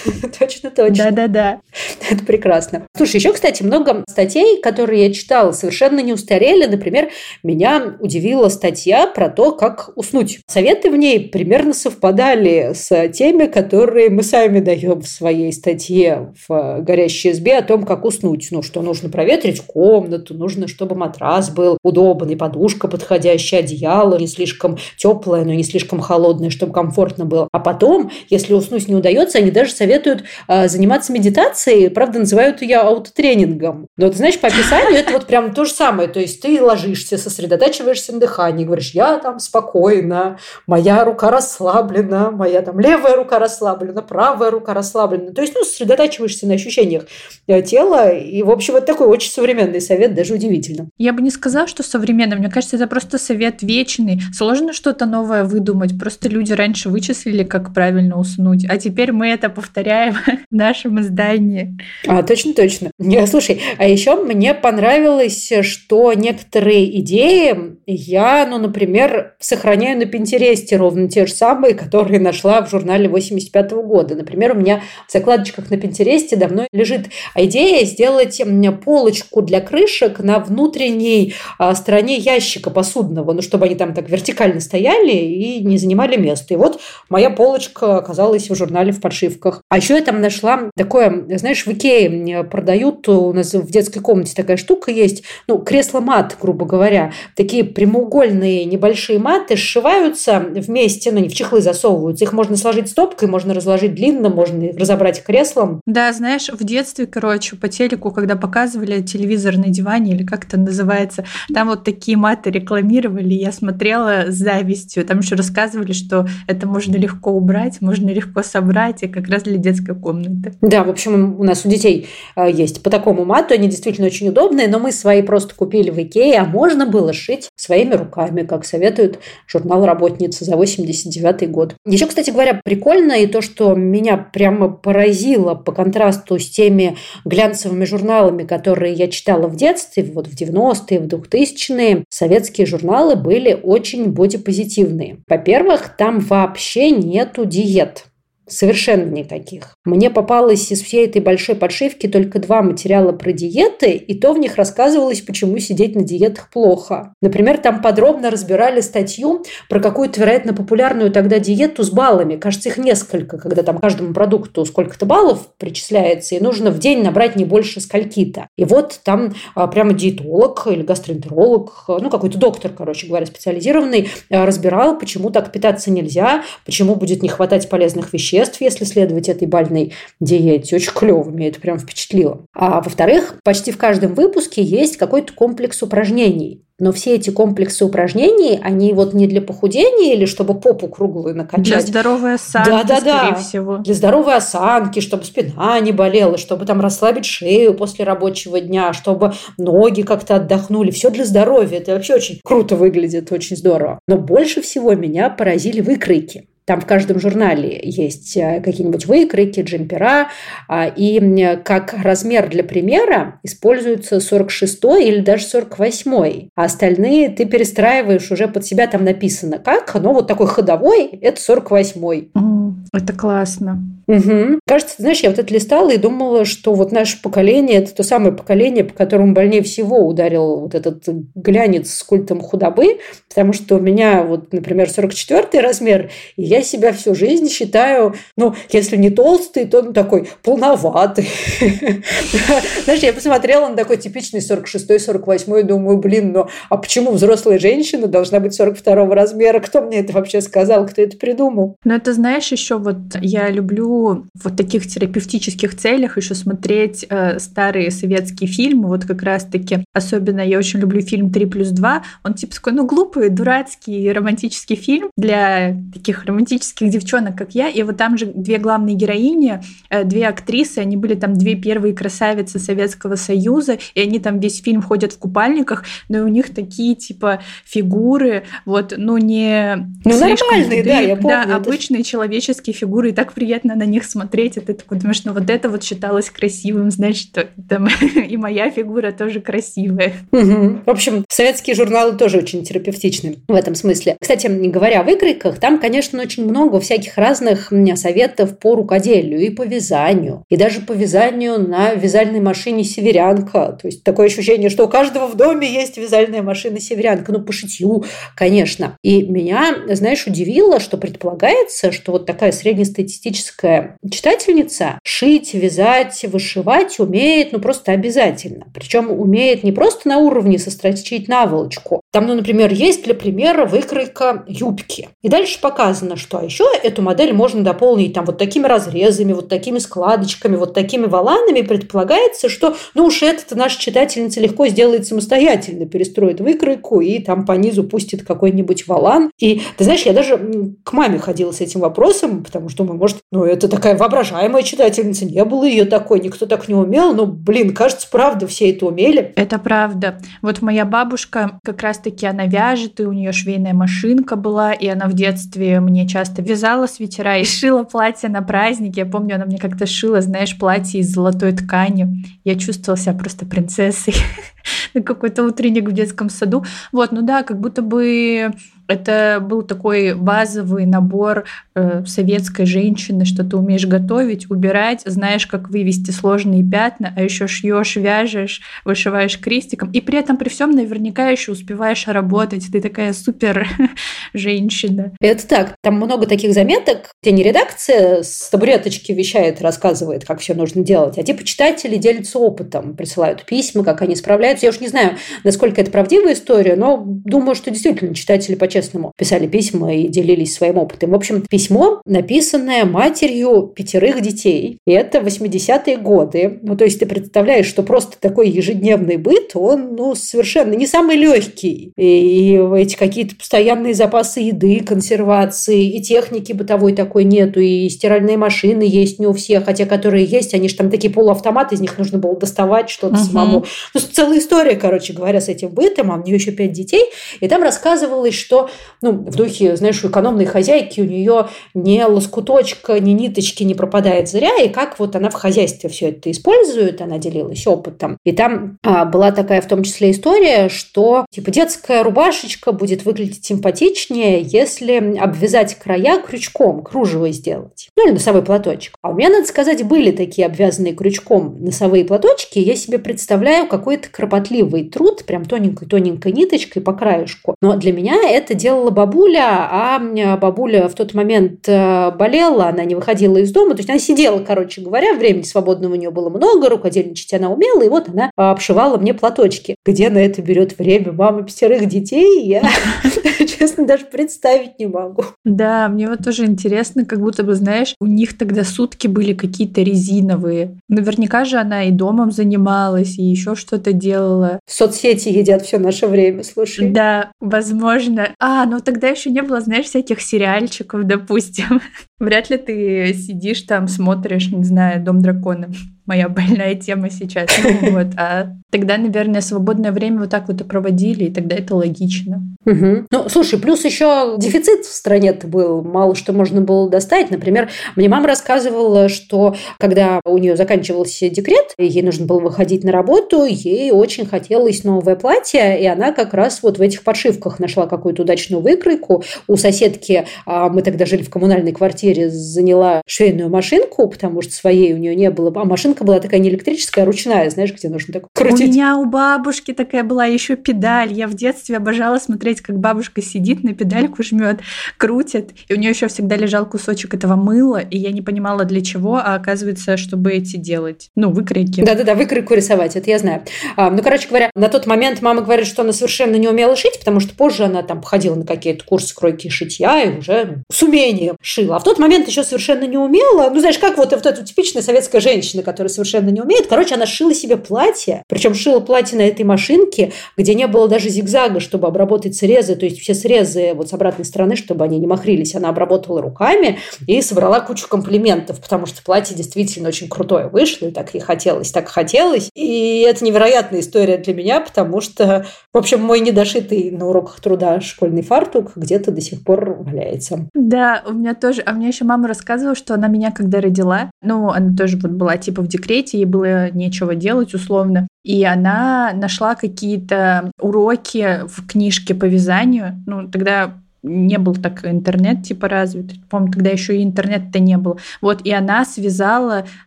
Точно, 0.39 0.71
точно. 0.71 1.11
Да, 1.11 1.20
Да-да-да. 1.27 1.61
Это 2.09 2.25
прекрасно. 2.25 2.87
Слушай, 2.95 3.17
еще, 3.17 3.33
кстати, 3.33 3.63
много 3.63 4.03
статей, 4.09 4.61
которые 4.61 5.05
я 5.07 5.13
читала, 5.13 5.51
совершенно 5.51 5.99
не 5.99 6.13
устарели. 6.13 6.65
Например, 6.65 7.09
меня 7.43 7.95
удивила 7.99 8.49
статья 8.49 9.07
про 9.07 9.29
то, 9.29 9.51
как 9.51 9.91
уснуть. 9.95 10.39
Советы 10.47 10.89
в 10.89 10.97
ней 10.97 11.29
примерно 11.29 11.73
совпадали 11.73 12.73
с 12.73 13.09
теми, 13.09 13.45
которые 13.45 14.09
мы 14.09 14.23
сами 14.23 14.59
даем 14.59 15.01
в 15.01 15.07
своей 15.07 15.51
статье 15.53 16.33
в 16.47 16.79
«Горящей 16.81 17.31
избе» 17.31 17.57
о 17.57 17.61
том, 17.61 17.83
как 17.85 18.05
уснуть. 18.05 18.47
Ну, 18.51 18.61
что 18.61 18.81
нужно 18.81 19.09
проветрить 19.09 19.61
комнату, 19.61 20.33
нужно, 20.33 20.67
чтобы 20.67 20.95
матрас 20.95 21.49
был 21.49 21.77
удобный, 21.83 22.35
подушка 22.35 22.87
подходящая, 22.87 23.61
одеяло 23.61 24.17
не 24.17 24.27
слишком 24.27 24.77
теплое, 24.97 25.45
но 25.45 25.53
не 25.53 25.63
слишком 25.63 25.99
холодное, 26.01 26.49
чтобы 26.49 26.73
комфортно 26.73 27.25
было. 27.25 27.47
А 27.51 27.59
потом, 27.59 28.11
если 28.29 28.53
уснуть 28.53 28.87
не 28.87 28.95
удается, 28.95 29.37
они 29.37 29.51
даже 29.51 29.71
советуют 29.71 30.23
э, 30.47 30.67
заниматься 30.67 31.10
медитацией, 31.11 31.89
правда, 31.89 32.19
называют 32.19 32.61
ее 32.61 32.77
аутотренингом. 32.77 33.87
Но 33.97 34.09
ты 34.09 34.17
знаешь, 34.17 34.39
по 34.39 34.47
описанию 34.47 34.99
это 34.99 35.13
вот 35.13 35.27
прям 35.27 35.53
то 35.53 35.65
же 35.65 35.71
самое. 35.71 36.07
То 36.07 36.19
есть 36.19 36.41
ты 36.41 36.61
ложишься, 36.61 37.17
сосредотачиваешься 37.17 38.13
на 38.13 38.19
дыхании, 38.19 38.65
говоришь, 38.65 38.91
я 38.91 39.17
там 39.19 39.39
спокойно, 39.39 40.39
моя 40.67 41.03
рука 41.03 41.29
расслаблена, 41.29 42.31
моя 42.31 42.61
там 42.61 42.79
левая 42.79 43.15
рука 43.15 43.39
расслаблена, 43.39 44.01
правая 44.01 44.51
рука 44.51 44.73
расслаблена. 44.73 45.31
То 45.31 45.41
есть, 45.41 45.53
ну, 45.55 45.63
сосредотачиваешься 45.63 46.47
на 46.47 46.55
ощущениях 46.55 47.03
э, 47.47 47.61
тела. 47.61 48.09
И, 48.09 48.43
в 48.43 48.49
общем, 48.49 48.73
вот 48.73 48.85
такой 48.85 49.07
очень 49.07 49.31
современный 49.31 49.81
совет, 49.81 50.13
даже 50.13 50.33
удивительно. 50.33 50.89
Я 50.97 51.13
бы 51.13 51.21
не 51.21 51.31
сказала, 51.31 51.67
что 51.67 51.83
современный. 51.83 52.37
Мне 52.37 52.49
кажется, 52.49 52.75
это 52.75 52.87
просто 52.87 53.17
совет 53.17 53.61
вечный. 53.61 54.21
Сложно 54.33 54.73
что-то 54.73 55.05
новое 55.05 55.43
выдумать. 55.43 55.97
Просто 55.99 56.29
люди 56.29 56.53
раньше 56.53 56.89
вычислили, 56.89 57.43
как 57.43 57.73
правильно 57.73 58.17
уснуть. 58.17 58.65
А 58.69 58.77
теперь 58.77 59.11
мы 59.11 59.27
это 59.27 59.49
повторяем 59.49 60.15
в 60.51 60.55
нашем 61.01 61.11
издании. 61.11 61.77
А, 62.07 62.23
точно, 62.23 62.53
точно. 62.53 62.91
Не, 62.99 63.25
слушай, 63.27 63.61
а 63.77 63.87
еще 63.87 64.15
мне 64.15 64.53
понравилось, 64.53 65.51
что 65.61 66.13
некоторые 66.13 66.99
идеи 66.99 67.55
я, 67.85 68.45
ну, 68.49 68.57
например, 68.57 69.35
сохраняю 69.39 69.97
на 69.97 70.05
Пинтересте 70.05 70.77
ровно 70.77 71.09
те 71.09 71.25
же 71.25 71.33
самые, 71.33 71.73
которые 71.73 72.19
нашла 72.19 72.61
в 72.61 72.69
журнале 72.69 73.07
85 73.07 73.71
-го 73.71 73.83
года. 73.83 74.15
Например, 74.15 74.55
у 74.55 74.59
меня 74.59 74.81
в 75.07 75.11
закладочках 75.11 75.69
на 75.69 75.77
Пинтересте 75.77 76.35
давно 76.35 76.67
лежит 76.71 77.07
идея 77.35 77.85
сделать 77.85 78.41
полочку 78.83 79.41
для 79.41 79.61
крышек 79.61 80.19
на 80.19 80.39
внутренней 80.39 81.33
а, 81.57 81.75
стороне 81.75 82.17
ящика 82.17 82.69
посудного, 82.69 83.33
ну, 83.33 83.41
чтобы 83.41 83.65
они 83.65 83.75
там 83.75 83.93
так 83.93 84.09
вертикально 84.09 84.59
стояли 84.59 85.11
и 85.11 85.63
не 85.63 85.77
занимали 85.77 86.17
место. 86.17 86.53
И 86.53 86.57
вот 86.57 86.79
моя 87.09 87.29
полочка 87.29 87.97
оказалась 87.97 88.49
в 88.49 88.55
журнале 88.55 88.91
в 88.91 89.01
подшивках. 89.01 89.61
А 89.69 89.77
еще 89.77 89.95
я 89.95 90.01
там 90.01 90.21
нашла 90.21 90.69
такое, 90.81 91.25
знаешь, 91.37 91.65
в 91.65 91.71
Икее 91.71 92.43
продают, 92.43 93.07
у 93.07 93.31
нас 93.33 93.53
в 93.53 93.69
детской 93.69 93.99
комнате 93.99 94.33
такая 94.35 94.57
штука 94.57 94.89
есть, 94.89 95.23
ну, 95.47 95.59
кресло-мат, 95.59 96.37
грубо 96.41 96.65
говоря, 96.65 97.11
такие 97.35 97.63
прямоугольные 97.63 98.65
небольшие 98.65 99.19
маты 99.19 99.55
сшиваются 99.55 100.39
вместе, 100.39 101.11
ну, 101.11 101.19
не 101.19 101.29
в 101.29 101.33
чехлы 101.35 101.61
засовываются, 101.61 102.25
их 102.25 102.33
можно 102.33 102.57
сложить 102.57 102.89
стопкой, 102.89 103.27
можно 103.27 103.53
разложить 103.53 103.93
длинно, 103.93 104.29
можно 104.29 104.71
разобрать 104.75 105.23
креслом. 105.23 105.81
Да, 105.85 106.11
знаешь, 106.13 106.49
в 106.49 106.63
детстве, 106.63 107.05
короче, 107.05 107.55
по 107.55 107.67
телеку, 107.67 108.09
когда 108.09 108.35
показывали 108.35 109.01
телевизор 109.01 109.57
на 109.57 109.67
диване, 109.67 110.13
или 110.13 110.25
как 110.25 110.45
это 110.45 110.57
называется, 110.59 111.25
там 111.53 111.67
вот 111.67 111.83
такие 111.83 112.17
маты 112.17 112.49
рекламировали, 112.49 113.35
я 113.35 113.51
смотрела 113.51 114.31
с 114.31 114.35
завистью, 114.35 115.05
там 115.05 115.19
еще 115.19 115.35
рассказывали, 115.35 115.91
что 115.91 116.25
это 116.47 116.65
можно 116.65 116.95
легко 116.95 117.31
убрать, 117.31 117.81
можно 117.81 118.09
легко 118.09 118.41
собрать, 118.41 119.03
и 119.03 119.07
как 119.07 119.27
раз 119.27 119.43
для 119.43 119.57
детской 119.57 119.93
комнаты. 119.93 120.53
Да, 120.71 120.85
в 120.85 120.89
общем, 120.89 121.37
у 121.37 121.43
нас 121.43 121.65
у 121.65 121.69
детей 121.69 122.07
э, 122.37 122.49
есть 122.49 122.81
по 122.81 122.89
такому 122.89 123.25
мату, 123.25 123.53
они 123.53 123.67
действительно 123.67 124.07
очень 124.07 124.29
удобные, 124.29 124.69
но 124.69 124.79
мы 124.79 124.93
свои 124.93 125.21
просто 125.21 125.53
купили 125.53 125.89
в 125.89 126.01
Икее, 126.01 126.39
а 126.39 126.45
можно 126.45 126.85
было 126.85 127.11
шить 127.11 127.49
своими 127.57 127.95
руками, 127.95 128.43
как 128.43 128.63
советует 128.63 129.19
журнал 129.47 129.85
«Работница» 129.85 130.45
за 130.45 130.55
89 130.55 131.51
год. 131.51 131.75
Еще, 131.85 132.07
кстати 132.07 132.29
говоря, 132.29 132.61
прикольно 132.63 133.11
и 133.21 133.27
то, 133.27 133.41
что 133.41 133.75
меня 133.75 134.15
прямо 134.15 134.69
поразило 134.69 135.55
по 135.55 135.73
контрасту 135.73 136.39
с 136.39 136.49
теми 136.49 136.95
глянцевыми 137.25 137.83
журналами, 137.83 138.43
которые 138.43 138.93
я 138.93 139.09
читала 139.09 139.47
в 139.47 139.57
детстве, 139.57 140.03
вот 140.03 140.27
в 140.27 140.41
90-е, 140.41 141.01
в 141.01 141.07
2000-е, 141.07 142.05
советские 142.07 142.65
журналы 142.65 143.17
были 143.17 143.59
очень 143.61 144.05
бодипозитивные. 144.05 145.17
Во-первых, 145.27 145.97
там 145.97 146.21
вообще 146.21 146.91
нету 146.91 147.43
диет. 147.43 148.05
Совершенно 148.51 149.09
никаких. 149.09 149.77
Мне 149.85 150.09
попалось 150.09 150.69
из 150.73 150.81
всей 150.81 151.07
этой 151.07 151.21
большой 151.21 151.55
подшивки 151.55 152.07
только 152.07 152.37
два 152.37 152.61
материала 152.61 153.13
про 153.13 153.31
диеты, 153.31 153.91
и 153.91 154.13
то 154.13 154.33
в 154.33 154.37
них 154.37 154.57
рассказывалось, 154.57 155.21
почему 155.21 155.57
сидеть 155.59 155.95
на 155.95 156.03
диетах 156.03 156.49
плохо. 156.49 157.13
Например, 157.21 157.57
там 157.57 157.81
подробно 157.81 158.29
разбирали 158.29 158.81
статью 158.81 159.45
про 159.69 159.79
какую-то, 159.79 160.19
вероятно, 160.19 160.53
популярную 160.53 161.11
тогда 161.11 161.39
диету 161.39 161.83
с 161.83 161.91
баллами. 161.91 162.35
Кажется, 162.35 162.67
их 162.67 162.77
несколько, 162.77 163.37
когда 163.37 163.63
там 163.63 163.77
каждому 163.77 164.13
продукту 164.13 164.65
сколько-то 164.65 165.05
баллов 165.05 165.47
причисляется, 165.57 166.35
и 166.35 166.41
нужно 166.41 166.71
в 166.71 166.79
день 166.79 167.03
набрать 167.03 167.37
не 167.37 167.45
больше 167.45 167.79
скольки-то. 167.79 168.49
И 168.57 168.65
вот 168.65 168.99
там 169.05 169.33
а, 169.55 169.67
прямо 169.67 169.93
диетолог 169.93 170.67
или 170.69 170.81
гастроэнтеролог, 170.81 171.85
ну, 171.87 172.09
какой-то 172.09 172.37
доктор, 172.37 172.71
короче 172.77 173.07
говоря, 173.07 173.25
специализированный, 173.25 174.09
а, 174.29 174.45
разбирал, 174.45 174.99
почему 174.99 175.29
так 175.29 175.53
питаться 175.53 175.89
нельзя, 175.89 176.43
почему 176.65 176.95
будет 176.95 177.23
не 177.23 177.29
хватать 177.29 177.69
полезных 177.69 178.11
веществ, 178.11 178.40
веществ, 178.41 178.61
если 178.61 178.85
следовать 178.85 179.29
этой 179.29 179.47
бальной 179.47 179.93
диете. 180.19 180.75
Очень 180.75 180.91
клево, 180.93 181.29
меня 181.29 181.47
это 181.47 181.59
прям 181.59 181.79
впечатлило. 181.79 182.45
А 182.53 182.81
во-вторых, 182.81 183.35
почти 183.43 183.71
в 183.71 183.77
каждом 183.77 184.13
выпуске 184.13 184.61
есть 184.61 184.97
какой-то 184.97 185.33
комплекс 185.33 185.81
упражнений. 185.81 186.63
Но 186.79 186.91
все 186.91 187.13
эти 187.13 187.29
комплексы 187.29 187.85
упражнений, 187.85 188.59
они 188.59 188.93
вот 188.93 189.13
не 189.13 189.27
для 189.27 189.39
похудения 189.39 190.15
или 190.15 190.25
чтобы 190.25 190.59
попу 190.59 190.87
круглую 190.87 191.35
накачать. 191.35 191.67
Для 191.67 191.81
здоровой 191.81 192.33
осанки, 192.33 192.69
да, 192.69 192.83
да, 192.83 193.01
да. 193.01 193.17
скорее 193.17 193.35
всего. 193.35 193.77
Для 193.77 193.93
здоровой 193.93 194.35
осанки, 194.35 194.99
чтобы 194.99 195.23
спина 195.23 195.79
не 195.79 195.91
болела, 195.91 196.37
чтобы 196.39 196.65
там 196.65 196.81
расслабить 196.81 197.25
шею 197.25 197.75
после 197.75 198.03
рабочего 198.03 198.59
дня, 198.59 198.93
чтобы 198.93 199.33
ноги 199.59 200.01
как-то 200.01 200.37
отдохнули. 200.37 200.89
Все 200.89 201.11
для 201.11 201.23
здоровья. 201.23 201.77
Это 201.77 201.93
вообще 201.93 202.15
очень 202.15 202.39
круто 202.43 202.75
выглядит, 202.75 203.31
очень 203.31 203.57
здорово. 203.57 203.99
Но 204.07 204.17
больше 204.17 204.63
всего 204.63 204.95
меня 204.95 205.29
поразили 205.29 205.81
выкройки. 205.81 206.47
Там 206.65 206.79
в 206.79 206.85
каждом 206.85 207.19
журнале 207.19 207.79
есть 207.83 208.37
э, 208.37 208.61
какие-нибудь 208.61 209.05
выкройки, 209.05 209.61
джемпера, 209.61 210.29
а, 210.67 210.87
и 210.87 211.57
как 211.63 211.95
размер 212.01 212.49
для 212.49 212.63
примера 212.63 213.39
используется 213.43 214.19
46 214.19 214.83
или 214.99 215.19
даже 215.21 215.45
48, 215.45 216.49
а 216.55 216.63
остальные 216.63 217.29
ты 217.29 217.45
перестраиваешь 217.45 218.31
уже 218.31 218.47
под 218.47 218.65
себя, 218.65 218.87
там 218.87 219.03
написано 219.03 219.57
как, 219.59 219.93
но 219.95 220.13
вот 220.13 220.27
такой 220.27 220.47
ходовой– 220.47 221.05
это 221.21 221.41
48. 221.41 222.60
Это 222.93 223.13
классно. 223.13 223.81
Угу. 224.07 224.59
Кажется, 224.67 224.95
знаешь, 224.97 225.21
я 225.21 225.29
вот 225.29 225.39
это 225.39 225.53
листала 225.53 225.89
и 225.91 225.97
думала, 225.97 226.43
что 226.43 226.73
вот 226.73 226.91
наше 226.91 227.21
поколение– 227.21 227.77
это 227.79 227.95
то 227.95 228.03
самое 228.03 228.33
поколение, 228.33 228.83
по 228.83 228.93
которому 228.93 229.33
больнее 229.33 229.61
всего 229.61 230.05
ударил 230.05 230.59
вот 230.61 230.75
этот 230.75 231.03
глянец 231.35 231.93
с 231.93 232.03
культом 232.03 232.41
худобы, 232.41 232.99
потому 233.29 233.53
что 233.53 233.77
у 233.77 233.79
меня 233.79 234.23
вот, 234.23 234.51
например, 234.51 234.89
44 234.89 235.61
размер, 235.61 236.09
и 236.35 236.43
я 236.43 236.61
себя 236.61 236.91
всю 236.91 237.15
жизнь 237.15 237.49
считаю, 237.49 238.15
ну, 238.35 238.53
если 238.69 238.97
не 238.97 239.09
толстый, 239.09 239.65
то 239.65 239.81
ну, 239.81 239.93
такой 239.93 240.27
полноватый. 240.43 241.29
Знаешь, 242.83 243.01
я 243.01 243.13
посмотрела 243.13 243.69
на 243.69 243.75
такой 243.75 243.97
типичный 243.97 244.41
46-й, 244.41 244.97
48-й, 244.97 245.63
думаю, 245.63 245.97
блин, 245.97 246.33
ну, 246.33 246.47
а 246.69 246.77
почему 246.77 247.11
взрослая 247.11 247.59
женщина 247.59 248.07
должна 248.07 248.39
быть 248.39 248.53
42 248.53 249.05
размера? 249.15 249.59
Кто 249.59 249.81
мне 249.81 249.99
это 249.99 250.11
вообще 250.13 250.41
сказал? 250.41 250.85
Кто 250.85 251.01
это 251.01 251.17
придумал? 251.17 251.77
Ну, 251.85 251.93
это, 251.95 252.13
знаешь, 252.13 252.51
еще 252.51 252.60
вот 252.69 252.97
я 253.21 253.49
люблю 253.49 254.25
в 254.33 254.55
таких 254.55 254.87
терапевтических 254.87 255.77
целях 255.77 256.17
еще 256.17 256.35
смотреть 256.35 257.05
э, 257.09 257.39
старые 257.39 257.91
советские 257.91 258.49
фильмы, 258.49 258.87
вот 258.87 259.05
как 259.05 259.23
раз-таки, 259.23 259.83
особенно 259.93 260.41
я 260.41 260.57
очень 260.57 260.79
люблю 260.79 261.01
фильм 261.01 261.27
«3 261.27 261.47
плюс 261.47 261.71
2», 261.71 262.01
он 262.23 262.33
типа 262.33 262.55
такой, 262.55 262.73
ну, 262.73 262.85
глупый, 262.85 263.29
дурацкий 263.29 264.11
романтический 264.11 264.75
фильм 264.75 265.09
для 265.17 265.75
таких 265.93 266.25
романтических 266.25 266.89
девчонок, 266.89 267.37
как 267.37 267.55
я, 267.55 267.69
и 267.69 267.83
вот 267.83 267.97
там 267.97 268.17
же 268.17 268.25
две 268.25 268.57
главные 268.57 268.95
героини, 268.95 269.61
э, 269.89 270.03
две 270.03 270.27
актрисы, 270.27 270.79
они 270.79 270.97
были 270.97 271.15
там 271.15 271.33
две 271.33 271.55
первые 271.55 271.93
красавицы 271.95 272.59
Советского 272.59 273.15
Союза, 273.15 273.77
и 273.95 274.01
они 274.01 274.19
там 274.19 274.39
весь 274.39 274.61
фильм 274.61 274.81
ходят 274.81 275.13
в 275.13 275.17
купальниках, 275.17 275.85
но 276.09 276.19
и 276.19 276.21
у 276.21 276.27
них 276.27 276.53
такие, 276.53 276.95
типа, 276.95 277.41
фигуры, 277.65 278.43
вот, 278.65 278.93
ну, 278.97 279.17
не 279.17 279.75
ну, 280.05 280.19
нормальные, 280.19 280.83
да, 280.83 280.99
я 280.99 281.15
помню. 281.15 281.47
Да, 281.47 281.55
обычные 281.55 282.03
человеческие 282.03 282.50
советские 282.51 282.73
фигуры, 282.73 283.09
и 283.09 283.13
так 283.13 283.33
приятно 283.33 283.75
на 283.75 283.85
них 283.85 284.03
смотреть, 284.03 284.57
и 284.57 284.59
ты 284.59 284.73
такой 284.73 284.99
думаешь, 284.99 285.23
ну 285.23 285.33
вот 285.33 285.49
это 285.49 285.69
вот 285.69 285.83
считалось 285.83 286.29
красивым, 286.29 286.91
значит, 286.91 287.29
там 287.69 287.87
и 288.15 288.35
моя 288.35 288.69
фигура 288.69 289.11
тоже 289.11 289.39
красивая. 289.39 290.13
Угу. 290.31 290.81
В 290.85 290.89
общем, 290.89 291.25
советские 291.29 291.75
журналы 291.75 292.17
тоже 292.17 292.37
очень 292.37 292.63
терапевтичны 292.63 293.37
в 293.47 293.53
этом 293.53 293.75
смысле. 293.75 294.17
Кстати, 294.19 294.47
не 294.47 294.67
говоря 294.67 294.99
о 294.99 295.03
выкройках, 295.03 295.59
там, 295.59 295.79
конечно, 295.79 296.21
очень 296.21 296.45
много 296.45 296.79
всяких 296.79 297.17
разных 297.17 297.71
советов 297.95 298.59
по 298.59 298.75
рукоделию 298.75 299.39
и 299.39 299.49
по 299.49 299.63
вязанию, 299.63 300.43
и 300.49 300.57
даже 300.57 300.81
по 300.81 300.91
вязанию 300.91 301.57
на 301.57 301.93
вязальной 301.93 302.41
машине 302.41 302.83
«Северянка». 302.83 303.77
То 303.81 303.87
есть 303.87 304.03
такое 304.03 304.27
ощущение, 304.27 304.69
что 304.69 304.85
у 304.85 304.89
каждого 304.89 305.27
в 305.27 305.37
доме 305.37 305.71
есть 305.71 305.97
вязальная 305.97 306.41
машина 306.41 306.79
«Северянка». 306.79 307.31
Ну, 307.31 307.39
по 307.39 307.53
шитью, 307.53 308.03
конечно. 308.35 308.97
И 309.03 309.23
меня, 309.23 309.75
знаешь, 309.89 310.27
удивило, 310.27 310.79
что 310.79 310.97
предполагается, 310.97 311.91
что 311.91 312.11
вот 312.11 312.25
такая 312.41 312.53
среднестатистическая 312.53 313.97
читательница 314.11 314.97
шить, 315.03 315.53
вязать, 315.53 316.25
вышивать 316.27 316.99
умеет, 316.99 317.51
ну, 317.51 317.59
просто 317.59 317.91
обязательно. 317.91 318.65
Причем 318.73 319.11
умеет 319.11 319.63
не 319.63 319.71
просто 319.71 320.09
на 320.09 320.17
уровне 320.17 320.57
сострочить 320.57 321.27
наволочку. 321.27 322.01
Там, 322.11 322.25
ну, 322.25 322.33
например, 322.33 322.73
есть 322.73 323.03
для 323.03 323.13
примера 323.13 323.65
выкройка 323.65 324.43
юбки. 324.47 325.09
И 325.21 325.29
дальше 325.29 325.61
показано, 325.61 326.15
что 326.15 326.39
а 326.39 326.43
еще 326.43 326.65
эту 326.81 327.03
модель 327.03 327.31
можно 327.31 327.61
дополнить 327.63 328.13
там 328.13 328.25
вот 328.25 328.39
такими 328.39 328.65
разрезами, 328.65 329.33
вот 329.33 329.47
такими 329.47 329.77
складочками, 329.77 330.55
вот 330.55 330.73
такими 330.73 331.05
валанами. 331.05 331.61
Предполагается, 331.61 332.49
что, 332.49 332.75
ну 332.95 333.05
уж 333.05 333.21
это 333.21 333.55
наша 333.55 333.79
читательница 333.79 334.39
легко 334.39 334.65
сделает 334.67 335.05
самостоятельно, 335.05 335.85
перестроит 335.85 336.41
выкройку 336.41 337.01
и 337.01 337.19
там 337.19 337.45
по 337.45 337.51
низу 337.51 337.83
пустит 337.83 338.25
какой-нибудь 338.25 338.87
валан. 338.87 339.29
И 339.37 339.61
ты 339.77 339.83
знаешь, 339.83 340.01
я 340.07 340.13
даже 340.13 340.73
к 340.83 340.93
маме 340.93 341.19
ходила 341.19 341.51
с 341.51 341.61
этим 341.61 341.81
вопросом, 341.81 342.30
потому 342.39 342.69
что, 342.69 342.83
думаю, 342.83 342.99
может, 342.99 343.17
ну 343.31 343.43
это 343.43 343.67
такая 343.67 343.97
воображаемая 343.97 344.63
читательница, 344.63 345.25
не 345.25 345.43
было 345.43 345.65
ее 345.65 345.85
такой, 345.85 346.19
никто 346.19 346.45
так 346.45 346.67
не 346.67 346.75
умел, 346.75 347.13
но, 347.13 347.25
блин, 347.25 347.73
кажется, 347.73 348.07
правда, 348.09 348.47
все 348.47 348.71
это 348.71 348.85
умели. 348.85 349.33
Это 349.35 349.59
правда. 349.59 350.19
Вот 350.41 350.61
моя 350.61 350.85
бабушка 350.85 351.59
как 351.63 351.81
раз-таки 351.81 352.25
она 352.25 352.45
вяжет, 352.45 352.99
и 352.99 353.03
у 353.03 353.11
нее 353.11 353.31
швейная 353.31 353.73
машинка 353.73 354.35
была, 354.35 354.73
и 354.73 354.87
она 354.87 355.07
в 355.07 355.13
детстве 355.13 355.79
мне 355.79 356.07
часто 356.07 356.41
вязала 356.41 356.87
свитера 356.87 357.37
и 357.37 357.43
шила 357.45 357.83
платье 357.83 358.29
на 358.29 358.41
праздник. 358.41 358.97
Я 358.97 359.05
помню, 359.05 359.35
она 359.35 359.45
мне 359.45 359.57
как-то 359.57 359.85
шила, 359.85 360.21
знаешь, 360.21 360.57
платье 360.57 361.01
из 361.01 361.13
золотой 361.13 361.51
ткани. 361.51 362.25
Я 362.43 362.55
чувствовала 362.55 362.97
себя 362.97 363.13
просто 363.13 363.45
принцессой 363.45 364.15
на 364.93 365.01
какой-то 365.01 365.43
утренник 365.43 365.89
в 365.89 365.91
детском 365.91 366.29
саду. 366.29 366.63
Вот, 366.91 367.11
ну 367.11 367.21
да, 367.21 367.43
как 367.43 367.59
будто 367.59 367.81
бы 367.81 368.51
это 368.87 369.39
был 369.41 369.61
такой 369.61 370.13
базовый 370.15 370.85
набор 370.85 371.45
э, 371.75 372.03
советской 372.05 372.65
женщины, 372.65 373.25
что 373.25 373.43
ты 373.43 373.57
умеешь 373.57 373.85
готовить, 373.85 374.49
убирать, 374.49 375.01
знаешь, 375.05 375.47
как 375.47 375.69
вывести 375.69 376.11
сложные 376.11 376.63
пятна, 376.63 377.13
а 377.15 377.23
еще 377.23 377.47
шьешь, 377.47 377.95
вяжешь, 377.95 378.61
вышиваешь 378.85 379.39
крестиком, 379.39 379.91
и 379.91 380.01
при 380.01 380.19
этом 380.19 380.37
при 380.37 380.49
всем 380.49 380.71
наверняка 380.71 381.29
еще 381.29 381.51
успеваешь 381.51 382.07
работать. 382.07 382.65
Ты 382.71 382.81
такая 382.81 383.13
супер 383.13 383.67
женщина. 384.33 385.13
Это 385.19 385.47
так. 385.47 385.75
Там 385.81 385.95
много 385.95 386.27
таких 386.27 386.53
заметок, 386.53 387.11
где 387.21 387.31
не 387.31 387.43
редакция 387.43 388.23
с 388.23 388.49
табуреточки 388.49 389.11
вещает, 389.11 389.61
рассказывает, 389.61 390.25
как 390.25 390.39
все 390.39 390.53
нужно 390.53 390.83
делать, 390.83 391.17
а 391.17 391.23
типа 391.23 391.43
читатели 391.43 391.97
делятся 391.97 392.39
опытом, 392.39 392.95
присылают 392.95 393.45
письма, 393.45 393.83
как 393.83 394.01
они 394.01 394.15
справляются. 394.15 394.65
Я 394.65 394.71
уж 394.71 394.79
не 394.79 394.87
знаю, 394.87 395.17
насколько 395.43 395.81
это 395.81 395.91
правдивая 395.91 396.33
история, 396.33 396.75
но 396.75 397.03
думаю, 397.05 397.55
что 397.55 397.71
действительно 397.71 398.15
читатели 398.15 398.55
по 398.55 398.67
по-честному 398.71 399.11
писали 399.17 399.47
письма 399.47 399.93
и 399.93 400.07
делились 400.07 400.55
своим 400.55 400.77
опытом. 400.77 401.11
В 401.11 401.15
общем, 401.15 401.41
письмо, 401.41 402.01
написанное 402.05 402.85
матерью 402.85 403.71
пятерых 403.75 404.21
детей. 404.21 404.77
И 404.85 404.91
это 404.91 405.19
80-е 405.19 405.97
годы. 405.97 406.59
Ну, 406.61 406.77
то 406.77 406.85
есть 406.85 406.99
ты 406.99 407.05
представляешь, 407.05 407.65
что 407.65 407.83
просто 407.83 408.17
такой 408.19 408.49
ежедневный 408.49 409.17
быт, 409.17 409.51
он 409.55 409.95
ну, 409.95 410.15
совершенно 410.15 410.73
не 410.73 410.87
самый 410.87 411.17
легкий. 411.17 411.91
И, 411.97 412.53
и 412.53 412.81
эти 412.81 412.95
какие-то 412.95 413.35
постоянные 413.35 413.93
запасы 413.93 414.39
еды, 414.39 414.79
консервации, 414.79 415.97
и 415.97 416.01
техники 416.01 416.53
бытовой 416.53 416.93
такой 416.93 417.25
нету, 417.25 417.59
и 417.59 417.89
стиральные 417.89 418.37
машины 418.37 418.83
есть 418.83 419.19
не 419.19 419.27
у 419.27 419.33
всех, 419.33 419.71
те, 419.73 419.85
которые 419.85 420.25
есть, 420.25 420.53
они 420.53 420.69
же 420.69 420.75
там 420.75 420.89
такие 420.89 421.11
полуавтоматы, 421.11 421.75
из 421.75 421.81
них 421.81 421.97
нужно 421.97 422.17
было 422.17 422.35
доставать 422.35 422.89
что-то 422.89 423.15
uh-huh. 423.15 423.31
самому. 423.31 423.65
Ну, 423.93 424.01
целая 424.11 424.39
история, 424.39 424.75
короче 424.75 425.13
говоря, 425.13 425.41
с 425.41 425.47
этим 425.49 425.69
бытом, 425.69 426.11
а 426.11 426.15
у 426.15 426.23
нее 426.23 426.35
еще 426.35 426.51
пять 426.51 426.73
детей. 426.73 427.05
И 427.39 427.47
там 427.47 427.63
рассказывалось, 427.63 428.35
что 428.35 428.60
ну, 429.01 429.11
в 429.11 429.35
духе, 429.35 429.75
знаешь, 429.75 430.03
у 430.03 430.09
экономной 430.09 430.45
хозяйки 430.45 431.01
у 431.01 431.05
нее 431.05 431.47
ни 431.73 432.01
лоскуточка, 432.01 432.99
ни 432.99 433.11
ниточки 433.11 433.63
не 433.63 433.75
пропадает 433.75 434.29
зря, 434.29 434.57
и 434.57 434.69
как 434.69 434.99
вот 434.99 435.15
она 435.15 435.29
в 435.29 435.33
хозяйстве 435.33 435.89
все 435.89 436.09
это 436.09 436.31
использует, 436.31 437.01
она 437.01 437.17
делилась 437.17 437.65
опытом. 437.67 438.17
И 438.25 438.31
там 438.31 438.77
а, 438.83 439.05
была 439.05 439.31
такая 439.31 439.61
в 439.61 439.67
том 439.67 439.83
числе 439.83 440.11
история, 440.11 440.69
что 440.69 441.25
типа 441.31 441.51
детская 441.51 442.03
рубашечка 442.03 442.71
будет 442.71 443.05
выглядеть 443.05 443.45
симпатичнее, 443.45 444.41
если 444.41 445.17
обвязать 445.17 445.75
края 445.75 446.21
крючком, 446.21 446.83
кружево 446.83 447.31
сделать. 447.31 447.89
Ну, 447.95 448.05
или 448.05 448.13
носовой 448.13 448.43
платочек. 448.43 448.95
А 449.01 449.09
у 449.09 449.13
меня, 449.13 449.29
надо 449.29 449.47
сказать, 449.47 449.83
были 449.83 450.11
такие 450.11 450.45
обвязанные 450.45 450.93
крючком 450.93 451.63
носовые 451.63 452.05
платочки, 452.05 452.59
я 452.59 452.75
себе 452.75 452.99
представляю 452.99 453.67
какой-то 453.67 454.09
кропотливый 454.09 454.89
труд, 454.89 455.25
прям 455.25 455.45
тоненькой-тоненькой 455.45 456.31
ниточкой 456.31 456.81
по 456.81 456.93
краешку. 456.93 457.55
Но 457.61 457.75
для 457.77 457.93
меня 457.93 458.17
это 458.29 458.50
делала 458.53 458.89
бабуля, 458.89 459.67
а 459.71 460.37
бабуля 460.37 460.87
в 460.87 460.93
тот 460.93 461.13
момент 461.13 461.67
э, 461.67 462.11
болела, 462.11 462.67
она 462.67 462.83
не 462.83 462.95
выходила 462.95 463.37
из 463.37 463.51
дома, 463.51 463.71
то 463.71 463.79
есть 463.79 463.89
она 463.89 463.99
сидела, 463.99 464.39
короче 464.39 464.81
говоря, 464.81 465.13
времени 465.13 465.43
свободного 465.43 465.93
у 465.93 465.95
нее 465.95 466.11
было 466.11 466.29
много, 466.29 466.69
рукодельничать 466.69 467.33
она 467.33 467.49
умела, 467.49 467.81
и 467.81 467.89
вот 467.89 468.09
она 468.09 468.31
обшивала 468.35 468.97
мне 468.97 469.13
платочки. 469.13 469.75
Где 469.85 470.09
на 470.09 470.19
это 470.19 470.41
берет 470.41 470.77
время 470.77 471.11
мама 471.11 471.43
пятерых 471.43 471.87
детей, 471.87 472.45
я, 472.45 472.61
честно, 473.61 473.85
даже 473.85 474.05
представить 474.05 474.79
не 474.79 474.87
могу. 474.87 475.23
Да, 475.45 475.87
мне 475.87 476.07
вот 476.07 476.23
тоже 476.23 476.45
интересно, 476.45 477.05
как 477.05 477.19
будто 477.19 477.43
бы, 477.43 477.53
знаешь, 477.53 477.93
у 477.99 478.07
них 478.07 478.35
тогда 478.35 478.63
сутки 478.63 479.05
были 479.05 479.33
какие-то 479.33 479.83
резиновые. 479.83 480.79
Наверняка 480.89 481.45
же 481.45 481.57
она 481.57 481.83
и 481.83 481.91
домом 481.91 482.31
занималась, 482.31 483.19
и 483.19 483.23
еще 483.23 483.53
что-то 483.53 483.93
делала. 483.93 484.59
Соцсети 484.67 485.29
едят 485.29 485.61
все 485.61 485.77
наше 485.77 486.07
время, 486.07 486.43
слушай. 486.43 486.89
Да, 486.89 487.31
возможно. 487.39 488.29
А, 488.39 488.65
ну 488.65 488.79
тогда 488.79 489.09
еще 489.09 489.29
не 489.29 489.43
было, 489.43 489.61
знаешь, 489.61 489.85
всяких 489.85 490.21
сериальчиков, 490.21 491.03
допустим. 491.03 491.81
Вряд 492.21 492.51
ли 492.51 492.57
ты 492.57 493.13
сидишь 493.15 493.63
там, 493.63 493.87
смотришь, 493.87 494.51
не 494.51 494.63
знаю, 494.63 495.03
Дом 495.03 495.21
дракона 495.21 495.69
моя 496.11 496.27
больная 496.27 496.75
тема 496.75 497.09
сейчас. 497.09 497.49
Вот. 497.81 498.07
А 498.17 498.53
тогда, 498.69 498.97
наверное, 498.97 499.41
свободное 499.41 499.91
время 499.91 500.19
вот 500.19 500.29
так 500.29 500.47
вот 500.47 500.61
и 500.61 500.63
проводили, 500.63 501.25
и 501.25 501.31
тогда 501.31 501.55
это 501.55 501.75
логично. 501.75 502.41
Угу. 502.65 503.07
Ну, 503.09 503.29
слушай, 503.29 503.59
плюс 503.59 503.83
еще 503.85 504.35
дефицит 504.37 504.85
в 504.85 504.93
стране 504.93 505.33
был, 505.33 505.83
мало 505.83 506.15
что 506.15 506.31
можно 506.31 506.61
было 506.61 506.89
достать. 506.89 507.31
Например, 507.31 507.69
мне 507.95 508.07
мама 508.07 508.27
рассказывала, 508.27 509.09
что 509.09 509.55
когда 509.77 510.21
у 510.25 510.37
нее 510.37 510.55
заканчивался 510.55 511.29
декрет, 511.29 511.73
ей 511.77 512.03
нужно 512.03 512.25
было 512.25 512.39
выходить 512.39 512.83
на 512.83 512.91
работу, 512.91 513.45
ей 513.45 513.91
очень 513.91 514.25
хотелось 514.25 514.83
новое 514.83 515.15
платье, 515.15 515.81
и 515.81 515.85
она 515.85 516.11
как 516.11 516.33
раз 516.33 516.61
вот 516.61 516.77
в 516.77 516.81
этих 516.81 517.03
подшивках 517.03 517.59
нашла 517.59 517.87
какую-то 517.87 518.23
удачную 518.23 518.61
выкройку. 518.61 519.23
У 519.47 519.57
соседки, 519.57 520.25
а 520.45 520.69
мы 520.69 520.81
тогда 520.81 521.05
жили 521.05 521.23
в 521.23 521.29
коммунальной 521.29 521.71
квартире, 521.71 522.10
заняла 522.27 523.01
швейную 523.05 523.49
машинку, 523.49 524.07
потому 524.07 524.41
что 524.41 524.53
своей 524.53 524.93
у 524.93 524.97
нее 524.97 525.15
не 525.15 525.29
было, 525.29 525.51
а 525.55 525.65
машинка 525.65 525.81
машинка 525.81 526.03
была 526.03 526.19
такая 526.19 526.39
не 526.39 526.49
электрическая, 526.49 527.03
а 527.03 527.05
ручная, 527.05 527.49
знаешь, 527.49 527.73
где 527.73 527.89
нужно 527.89 528.13
так 528.13 528.23
крутить. 528.33 528.69
У 528.69 528.71
меня 528.71 528.97
у 528.97 529.05
бабушки 529.05 529.73
такая 529.73 530.03
была 530.03 530.25
еще 530.25 530.55
педаль. 530.55 531.11
Я 531.13 531.27
в 531.27 531.33
детстве 531.33 531.77
обожала 531.77 532.19
смотреть, 532.19 532.61
как 532.61 532.77
бабушка 532.77 533.21
сидит, 533.21 533.63
на 533.63 533.73
педальку 533.73 534.23
жмет, 534.23 534.59
крутит. 534.97 535.51
И 535.67 535.73
у 535.73 535.77
нее 535.77 535.89
еще 535.89 536.07
всегда 536.07 536.35
лежал 536.35 536.65
кусочек 536.65 537.13
этого 537.13 537.35
мыла, 537.35 537.79
и 537.79 537.97
я 537.97 538.11
не 538.11 538.21
понимала 538.21 538.65
для 538.65 538.81
чего, 538.81 539.15
а 539.17 539.35
оказывается, 539.35 539.97
чтобы 539.97 540.33
эти 540.33 540.57
делать. 540.57 541.09
Ну, 541.15 541.31
выкройки. 541.31 541.81
Да-да-да, 541.81 542.15
выкройку 542.15 542.53
рисовать, 542.53 542.95
это 542.95 543.09
я 543.09 543.19
знаю. 543.19 543.43
А, 543.75 543.89
ну, 543.89 544.01
короче 544.01 544.27
говоря, 544.27 544.49
на 544.55 544.69
тот 544.69 544.85
момент 544.85 545.21
мама 545.21 545.41
говорит, 545.41 545.67
что 545.67 545.81
она 545.81 545.93
совершенно 545.93 546.35
не 546.35 546.47
умела 546.47 546.75
шить, 546.75 546.99
потому 546.99 547.19
что 547.19 547.33
позже 547.35 547.63
она 547.63 547.81
там 547.83 548.01
походила 548.01 548.35
на 548.35 548.45
какие-то 548.45 548.85
курсы 548.85 549.15
кройки 549.15 549.47
и 549.47 549.49
шитья 549.49 550.03
и 550.03 550.17
уже 550.17 550.63
с 550.71 550.83
умением 550.83 551.37
шила. 551.41 551.77
А 551.77 551.79
в 551.79 551.83
тот 551.83 551.99
момент 552.01 552.27
еще 552.27 552.43
совершенно 552.43 552.85
не 552.85 552.97
умела. 552.97 553.49
Ну, 553.49 553.59
знаешь, 553.59 553.77
как 553.77 553.97
вот, 553.97 554.11
вот 554.11 554.25
эта 554.25 554.43
типичная 554.43 554.81
советская 554.81 555.21
женщина, 555.21 555.63
которая 555.63 555.89
совершенно 555.89 556.29
не 556.29 556.41
умеет. 556.41 556.67
Короче, 556.67 556.95
она 556.95 557.05
шила 557.05 557.33
себе 557.33 557.55
платье, 557.57 558.23
причем 558.27 558.53
шила 558.53 558.79
платье 558.79 559.17
на 559.17 559.21
этой 559.21 559.45
машинке, 559.45 560.11
где 560.35 560.53
не 560.55 560.67
было 560.67 560.87
даже 560.87 561.09
зигзага, 561.09 561.59
чтобы 561.59 561.87
обработать 561.87 562.35
срезы, 562.35 562.75
то 562.75 562.85
есть 562.85 562.99
все 562.99 563.13
срезы 563.13 563.73
вот 563.73 563.89
с 563.89 563.93
обратной 563.93 564.25
стороны, 564.25 564.55
чтобы 564.55 564.83
они 564.83 564.97
не 564.99 565.07
махрились. 565.07 565.55
Она 565.55 565.69
обработала 565.69 566.21
руками 566.21 566.79
и 567.07 567.21
собрала 567.21 567.59
кучу 567.59 567.87
комплиментов, 567.87 568.59
потому 568.59 568.85
что 568.85 569.03
платье 569.03 569.35
действительно 569.35 569.89
очень 569.89 570.09
крутое 570.09 570.47
вышло, 570.47 570.87
и 570.87 570.91
так 570.91 571.13
ей 571.13 571.21
хотелось, 571.21 571.71
так 571.71 571.87
хотелось. 571.87 572.49
И 572.55 573.05
это 573.07 573.23
невероятная 573.23 573.81
история 573.81 574.17
для 574.17 574.33
меня, 574.33 574.59
потому 574.61 575.01
что, 575.01 575.45
в 575.71 575.77
общем, 575.77 576.01
мой 576.01 576.19
недошитый 576.19 576.89
на 576.91 577.07
уроках 577.07 577.39
труда 577.39 577.79
школьный 577.79 578.23
фартук 578.23 578.71
где-то 578.75 579.11
до 579.11 579.21
сих 579.21 579.43
пор 579.43 579.77
валяется. 579.79 580.49
Да, 580.53 581.03
у 581.05 581.13
меня 581.13 581.35
тоже. 581.35 581.61
А 581.61 581.73
у 581.73 581.75
меня 581.75 581.90
еще 581.91 582.05
мама 582.05 582.27
рассказывала, 582.27 582.75
что 582.75 582.93
она 582.93 583.07
меня 583.07 583.31
когда 583.31 583.61
родила, 583.61 584.09
ну, 584.21 584.49
она 584.49 584.75
тоже 584.75 584.97
вот 584.97 585.11
была 585.11 585.37
типа 585.37 585.61
в 585.61 585.67
декрете, 585.67 586.17
ей 586.17 586.25
было 586.25 586.71
нечего 586.71 587.15
делать 587.15 587.53
условно, 587.53 588.07
и 588.23 588.43
она 588.43 589.11
нашла 589.13 589.55
какие-то 589.55 590.51
уроки 590.59 591.41
в 591.47 591.67
книжке 591.67 592.15
по 592.15 592.25
вязанию. 592.25 593.01
Ну, 593.05 593.27
тогда 593.27 593.73
не 594.03 594.37
был 594.37 594.55
так 594.55 594.85
интернет 594.85 595.43
типа 595.43 595.67
развит. 595.67 596.13
Помню, 596.29 596.51
тогда 596.51 596.69
еще 596.69 596.97
и 596.97 597.03
интернет-то 597.03 597.59
не 597.59 597.77
было. 597.77 597.97
Вот, 598.21 598.41
и 598.45 598.51
она 598.51 598.85
связала 598.85 599.65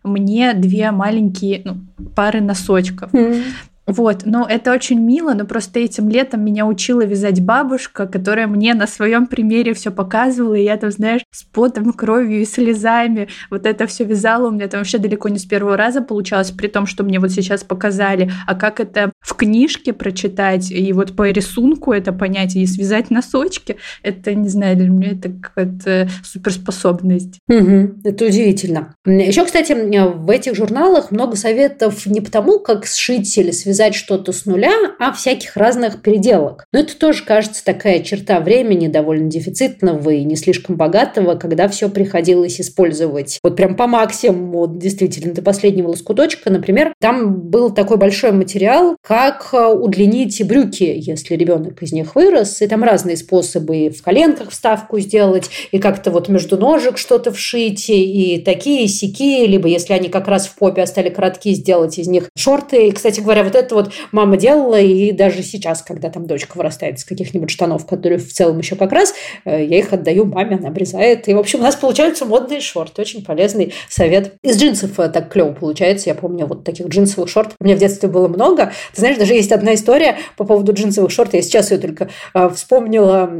мне 0.02 0.54
две 0.54 0.90
маленькие 0.90 1.62
ну, 1.64 1.76
пары 2.14 2.40
носочков. 2.40 3.12
Mm. 3.12 3.42
Вот, 3.86 4.22
но 4.24 4.46
это 4.48 4.72
очень 4.72 4.98
мило, 4.98 5.34
но 5.34 5.44
просто 5.44 5.78
этим 5.78 6.08
летом 6.08 6.42
меня 6.42 6.66
учила 6.66 7.04
вязать 7.04 7.40
бабушка, 7.42 8.06
которая 8.06 8.46
мне 8.46 8.72
на 8.74 8.86
своем 8.86 9.26
примере 9.26 9.74
все 9.74 9.90
показывала, 9.90 10.54
и 10.54 10.64
я 10.64 10.76
там, 10.78 10.90
знаешь, 10.90 11.20
с 11.30 11.44
потом, 11.44 11.92
кровью 11.92 12.40
и 12.40 12.44
слезами 12.46 13.28
вот 13.50 13.66
это 13.66 13.86
все 13.86 14.04
вязала. 14.04 14.48
У 14.48 14.52
меня 14.52 14.68
там 14.68 14.80
вообще 14.80 14.96
далеко 14.96 15.28
не 15.28 15.38
с 15.38 15.44
первого 15.44 15.76
раза 15.76 16.00
получалось, 16.00 16.50
при 16.50 16.68
том, 16.68 16.86
что 16.86 17.04
мне 17.04 17.20
вот 17.20 17.30
сейчас 17.30 17.62
показали, 17.62 18.30
а 18.46 18.54
как 18.54 18.80
это 18.80 19.12
в 19.20 19.34
книжке 19.34 19.92
прочитать 19.92 20.70
и 20.70 20.92
вот 20.94 21.14
по 21.14 21.28
рисунку 21.30 21.92
это 21.92 22.12
понять 22.12 22.56
и 22.56 22.66
связать 22.66 23.10
носочки, 23.10 23.76
это, 24.02 24.34
не 24.34 24.48
знаю, 24.48 24.76
для 24.76 24.88
меня 24.88 25.10
это 25.12 25.30
какая-то 25.30 26.08
суперспособность. 26.22 27.38
Угу, 27.48 28.00
это 28.04 28.24
удивительно. 28.24 28.94
Еще, 29.04 29.44
кстати, 29.44 29.74
в 29.74 30.30
этих 30.30 30.54
журналах 30.54 31.10
много 31.10 31.36
советов 31.36 32.06
не 32.06 32.22
потому, 32.22 32.60
как 32.60 32.86
сшить 32.86 33.36
или 33.36 33.50
связать 33.50 33.73
связать 33.74 33.94
что-то 33.96 34.32
с 34.32 34.46
нуля, 34.46 34.72
а 35.00 35.12
всяких 35.12 35.56
разных 35.56 36.00
переделок. 36.00 36.66
Но 36.72 36.78
это 36.78 36.96
тоже, 36.96 37.24
кажется, 37.24 37.64
такая 37.64 38.00
черта 38.00 38.38
времени 38.38 38.86
довольно 38.86 39.28
дефицитного 39.28 40.10
и 40.10 40.22
не 40.22 40.36
слишком 40.36 40.76
богатого, 40.76 41.34
когда 41.34 41.66
все 41.66 41.88
приходилось 41.88 42.60
использовать 42.60 43.40
вот 43.42 43.56
прям 43.56 43.74
по 43.74 43.88
максимуму, 43.88 44.68
действительно, 44.68 45.34
до 45.34 45.42
последнего 45.42 45.88
лоскуточка. 45.88 46.50
Например, 46.50 46.92
там 47.00 47.40
был 47.40 47.70
такой 47.70 47.96
большой 47.96 48.30
материал, 48.30 48.96
как 49.02 49.48
э, 49.52 49.66
удлинить 49.66 50.46
брюки, 50.46 50.94
если 50.96 51.34
ребенок 51.34 51.82
из 51.82 51.92
них 51.92 52.14
вырос. 52.14 52.62
И 52.62 52.68
там 52.68 52.84
разные 52.84 53.16
способы 53.16 53.90
в 53.90 54.02
коленках 54.02 54.50
вставку 54.50 55.00
сделать, 55.00 55.50
и 55.72 55.78
как-то 55.80 56.12
вот 56.12 56.28
между 56.28 56.56
ножек 56.56 56.96
что-то 56.98 57.32
вшить, 57.32 57.86
и 57.88 58.40
такие, 58.44 58.84
и 58.84 58.88
сякие, 58.88 59.46
либо 59.48 59.66
если 59.66 59.94
они 59.94 60.08
как 60.08 60.28
раз 60.28 60.46
в 60.46 60.54
попе 60.54 60.82
остали 60.82 61.08
короткие, 61.08 61.56
сделать 61.56 61.98
из 61.98 62.06
них 62.06 62.28
шорты. 62.36 62.88
И, 62.88 62.92
кстати 62.92 63.20
говоря, 63.20 63.42
вот 63.42 63.54
это 63.54 63.63
это 63.64 63.74
вот 63.74 63.92
мама 64.12 64.36
делала, 64.36 64.80
и 64.80 65.12
даже 65.12 65.42
сейчас, 65.42 65.82
когда 65.82 66.10
там 66.10 66.26
дочка 66.26 66.56
вырастает 66.56 66.98
из 66.98 67.04
каких-нибудь 67.04 67.50
штанов, 67.50 67.86
которые 67.86 68.18
в 68.18 68.32
целом 68.32 68.58
еще 68.58 68.76
как 68.76 68.92
раз, 68.92 69.14
э, 69.44 69.64
я 69.64 69.78
их 69.78 69.92
отдаю 69.92 70.24
маме, 70.24 70.56
она 70.56 70.68
обрезает. 70.68 71.28
И, 71.28 71.34
в 71.34 71.38
общем, 71.38 71.60
у 71.60 71.62
нас 71.62 71.76
получаются 71.76 72.24
модные 72.24 72.60
шорты. 72.60 73.02
Очень 73.02 73.24
полезный 73.24 73.74
совет. 73.88 74.34
Из 74.42 74.56
джинсов 74.56 74.98
э, 74.98 75.08
так 75.08 75.30
клево 75.30 75.52
получается. 75.52 76.10
Я 76.10 76.14
помню, 76.14 76.46
вот 76.46 76.64
таких 76.64 76.88
джинсовых 76.88 77.28
шортов 77.28 77.54
у 77.60 77.64
меня 77.64 77.76
в 77.76 77.78
детстве 77.78 78.08
было 78.08 78.28
много. 78.28 78.72
Ты 78.94 79.00
знаешь, 79.00 79.18
даже 79.18 79.34
есть 79.34 79.52
одна 79.52 79.74
история 79.74 80.16
по 80.36 80.44
поводу 80.44 80.72
джинсовых 80.72 81.10
шорт. 81.10 81.34
Я 81.34 81.42
сейчас 81.42 81.70
ее 81.70 81.78
только 81.78 82.10
э, 82.34 82.48
вспомнила, 82.54 83.30